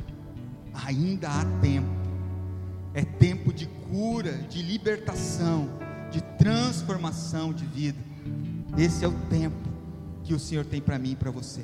Ainda 0.86 1.30
há 1.30 1.46
tempo. 1.60 1.90
É 2.94 3.04
tempo 3.04 3.52
de 3.52 3.66
cura, 3.66 4.34
de 4.34 4.62
libertação, 4.62 5.68
de 6.12 6.22
transformação 6.38 7.52
de 7.52 7.66
vida. 7.66 8.00
Esse 8.78 9.04
é 9.04 9.08
o 9.08 9.14
tempo 9.30 9.68
que 10.24 10.34
o 10.34 10.40
Senhor 10.40 10.64
tem 10.64 10.80
para 10.80 11.00
mim 11.00 11.12
e 11.12 11.16
para 11.16 11.32
você. 11.32 11.64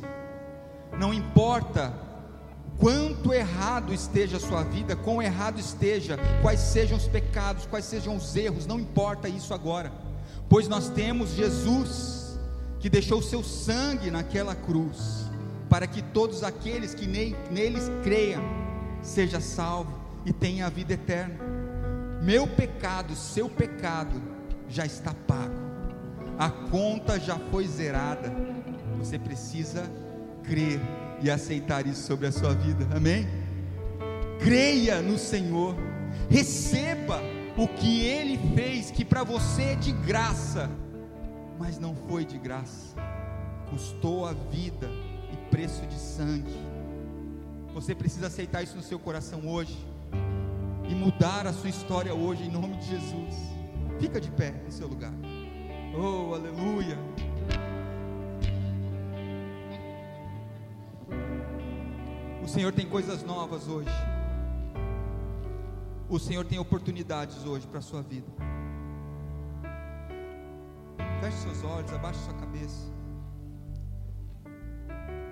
Não 0.99 1.13
importa 1.13 1.93
quanto 2.77 3.33
errado 3.33 3.93
esteja 3.93 4.37
a 4.37 4.39
sua 4.39 4.63
vida, 4.63 4.95
quão 4.95 5.21
errado 5.21 5.59
esteja, 5.59 6.17
quais 6.41 6.59
sejam 6.59 6.97
os 6.97 7.07
pecados, 7.07 7.65
quais 7.65 7.85
sejam 7.85 8.15
os 8.15 8.35
erros, 8.35 8.65
não 8.65 8.79
importa 8.79 9.29
isso 9.29 9.53
agora, 9.53 9.91
pois 10.49 10.67
nós 10.67 10.89
temos 10.89 11.29
Jesus 11.33 12.39
que 12.79 12.89
deixou 12.89 13.19
o 13.19 13.23
seu 13.23 13.43
sangue 13.43 14.09
naquela 14.09 14.55
cruz 14.55 15.20
para 15.71 15.87
que 15.87 16.01
todos 16.01 16.43
aqueles 16.43 16.93
que 16.93 17.07
neles 17.07 17.89
creiam 18.03 18.43
seja 19.01 19.39
salvo 19.39 19.97
e 20.25 20.33
tenha 20.33 20.65
a 20.65 20.69
vida 20.69 20.95
eterna. 20.95 21.35
Meu 22.21 22.45
pecado, 22.45 23.15
seu 23.15 23.47
pecado 23.47 24.21
já 24.67 24.85
está 24.85 25.13
pago. 25.25 25.55
A 26.37 26.49
conta 26.49 27.17
já 27.17 27.39
foi 27.49 27.65
zerada. 27.69 28.33
Você 28.97 29.17
precisa 29.17 29.89
crer 30.43 30.81
e 31.21 31.31
aceitar 31.31 31.87
isso 31.87 32.05
sobre 32.05 32.27
a 32.27 32.33
sua 32.33 32.53
vida. 32.53 32.85
Amém? 32.93 33.25
Creia 34.39 35.01
no 35.01 35.17
Senhor. 35.17 35.73
Receba 36.29 37.21
o 37.55 37.65
que 37.65 38.01
ele 38.01 38.37
fez 38.55 38.91
que 38.91 39.05
para 39.05 39.23
você 39.23 39.63
é 39.63 39.75
de 39.75 39.93
graça, 39.93 40.69
mas 41.57 41.79
não 41.79 41.95
foi 41.95 42.25
de 42.25 42.37
graça. 42.37 42.93
Custou 43.69 44.25
a 44.25 44.33
vida 44.33 44.89
preço 45.51 45.85
de 45.85 45.99
sangue. 45.99 46.55
Você 47.73 47.93
precisa 47.93 48.27
aceitar 48.27 48.63
isso 48.63 48.75
no 48.75 48.81
seu 48.81 48.97
coração 48.97 49.47
hoje 49.47 49.77
e 50.89 50.95
mudar 50.95 51.45
a 51.45 51.53
sua 51.53 51.69
história 51.69 52.15
hoje 52.15 52.43
em 52.43 52.49
nome 52.49 52.77
de 52.77 52.87
Jesus. 52.87 53.35
Fica 53.99 54.19
de 54.19 54.31
pé 54.31 54.63
em 54.65 54.71
seu 54.71 54.87
lugar. 54.87 55.13
Oh, 55.93 56.33
aleluia. 56.33 56.97
O 62.41 62.47
Senhor 62.47 62.71
tem 62.71 62.87
coisas 62.87 63.21
novas 63.23 63.67
hoje. 63.67 63.89
O 66.09 66.17
Senhor 66.17 66.45
tem 66.45 66.59
oportunidades 66.59 67.45
hoje 67.45 67.67
para 67.67 67.79
a 67.79 67.81
sua 67.81 68.01
vida. 68.01 68.27
Feche 71.21 71.37
seus 71.37 71.63
olhos, 71.63 71.91
abaixe 71.93 72.19
sua 72.19 72.33
cabeça 72.33 73.00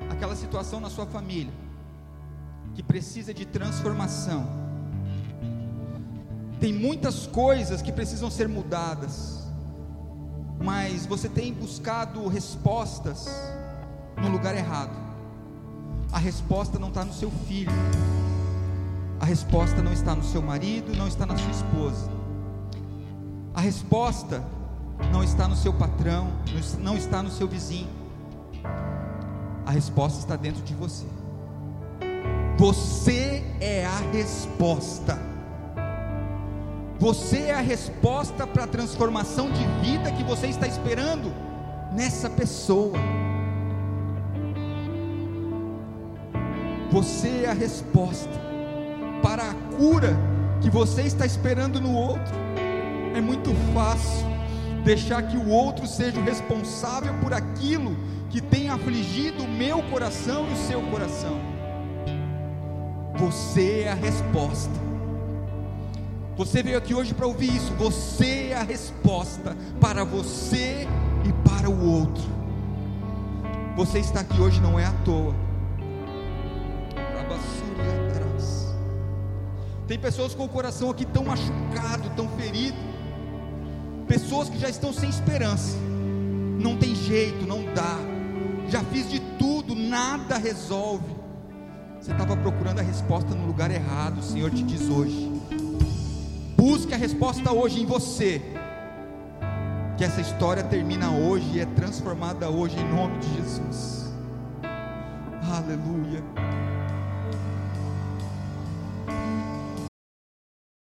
aquela 0.09 0.35
situação 0.35 0.79
na 0.79 0.89
sua 0.89 1.05
família 1.05 1.53
que 2.75 2.83
precisa 2.83 3.33
de 3.33 3.45
transformação. 3.45 4.45
Tem 6.59 6.73
muitas 6.73 7.25
coisas 7.27 7.81
que 7.81 7.91
precisam 7.91 8.29
ser 8.29 8.47
mudadas, 8.47 9.47
mas 10.61 11.05
você 11.05 11.29
tem 11.29 11.53
buscado 11.53 12.27
respostas 12.27 13.27
no 14.21 14.29
lugar 14.29 14.55
errado. 14.55 14.97
A 16.11 16.17
resposta 16.17 16.77
não 16.79 16.89
está 16.89 17.05
no 17.05 17.13
seu 17.13 17.31
filho, 17.47 17.71
a 19.19 19.25
resposta 19.25 19.81
não 19.81 19.93
está 19.93 20.15
no 20.15 20.23
seu 20.23 20.41
marido, 20.41 20.95
não 20.95 21.07
está 21.07 21.25
na 21.25 21.37
sua 21.37 21.51
esposa. 21.51 22.09
A 23.53 23.61
resposta 23.61 24.43
não 25.11 25.23
está 25.23 25.47
no 25.47 25.55
seu 25.55 25.73
patrão, 25.73 26.31
não 26.79 26.97
está 26.97 27.21
no 27.21 27.29
seu 27.29 27.47
vizinho 27.47 27.98
a 29.69 29.71
resposta 29.71 30.17
está 30.17 30.35
dentro 30.35 30.63
de 30.63 30.73
você. 30.73 31.05
Você 32.57 33.43
é 33.61 33.85
a 33.85 33.99
resposta. 34.11 35.15
Você 36.97 37.37
é 37.37 37.53
a 37.53 37.61
resposta 37.61 38.47
para 38.47 38.63
a 38.63 38.67
transformação 38.67 39.51
de 39.51 39.63
vida 39.87 40.11
que 40.11 40.23
você 40.23 40.47
está 40.47 40.65
esperando 40.65 41.31
nessa 41.93 42.31
pessoa. 42.31 42.97
Você 46.89 47.43
é 47.43 47.49
a 47.49 47.53
resposta 47.53 48.41
para 49.21 49.51
a 49.51 49.53
cura 49.77 50.17
que 50.61 50.69
você 50.71 51.03
está 51.03 51.27
esperando 51.27 51.79
no 51.79 51.93
outro. 51.93 52.33
É 53.15 53.21
muito 53.21 53.51
fácil 53.71 54.25
deixar 54.83 55.21
que 55.27 55.37
o 55.37 55.47
outro 55.47 55.85
seja 55.85 56.19
o 56.19 56.23
responsável 56.23 57.13
por 57.21 57.35
aquilo 57.35 57.95
que 58.29 58.41
tem 58.41 58.69
afligido 58.69 59.43
o 59.43 59.47
meu 59.47 59.81
coração 59.83 60.47
e 60.49 60.53
o 60.53 60.57
seu 60.67 60.81
coração. 60.83 61.39
Você 63.15 63.81
é 63.81 63.89
a 63.89 63.95
resposta. 63.95 64.73
Você 66.37 66.63
veio 66.63 66.77
aqui 66.77 66.93
hoje 66.93 67.13
para 67.13 67.27
ouvir 67.27 67.55
isso. 67.55 67.73
Você 67.73 68.49
é 68.51 68.55
a 68.55 68.63
resposta 68.63 69.55
para 69.81 70.03
você 70.03 70.87
e 71.27 71.49
para 71.49 71.69
o 71.69 71.85
outro. 71.85 72.23
Você 73.75 73.99
está 73.99 74.21
aqui 74.21 74.39
hoje 74.39 74.61
não 74.61 74.79
é 74.79 74.85
à 74.85 74.93
toa. 75.03 75.49
Tem 79.89 79.97
pessoas 79.97 80.35
com 80.35 80.45
o 80.45 80.47
coração 80.47 80.91
aqui 80.91 81.03
tão 81.03 81.23
machucado, 81.23 82.11
tão 82.15 82.29
ferido. 82.37 82.77
Pessoas 84.07 84.47
que 84.47 84.59
já 84.59 84.69
estão 84.69 84.93
sem 84.93 85.09
esperança. 85.09 85.75
Não 86.59 86.77
tem 86.77 86.93
jeito, 86.93 87.43
não 87.47 87.65
dá. 87.73 87.97
Já 88.69 88.83
fiz 88.83 89.09
de 89.09 89.19
tudo, 89.37 89.73
nada 89.75 90.37
resolve. 90.37 91.15
Você 91.99 92.11
estava 92.11 92.37
procurando 92.37 92.79
a 92.79 92.83
resposta 92.83 93.33
no 93.33 93.47
lugar 93.47 93.71
errado. 93.71 94.19
O 94.19 94.23
Senhor 94.23 94.51
te 94.51 94.63
diz 94.63 94.89
hoje. 94.89 95.31
Busque 96.55 96.93
a 96.93 96.97
resposta 96.97 97.51
hoje 97.51 97.81
em 97.81 97.85
você. 97.85 98.41
Que 99.97 100.03
essa 100.03 100.21
história 100.21 100.63
termina 100.63 101.09
hoje 101.09 101.57
e 101.57 101.59
é 101.59 101.65
transformada 101.65 102.49
hoje 102.49 102.77
em 102.77 102.87
nome 102.93 103.17
de 103.17 103.35
Jesus. 103.35 104.13
Aleluia. 105.51 106.23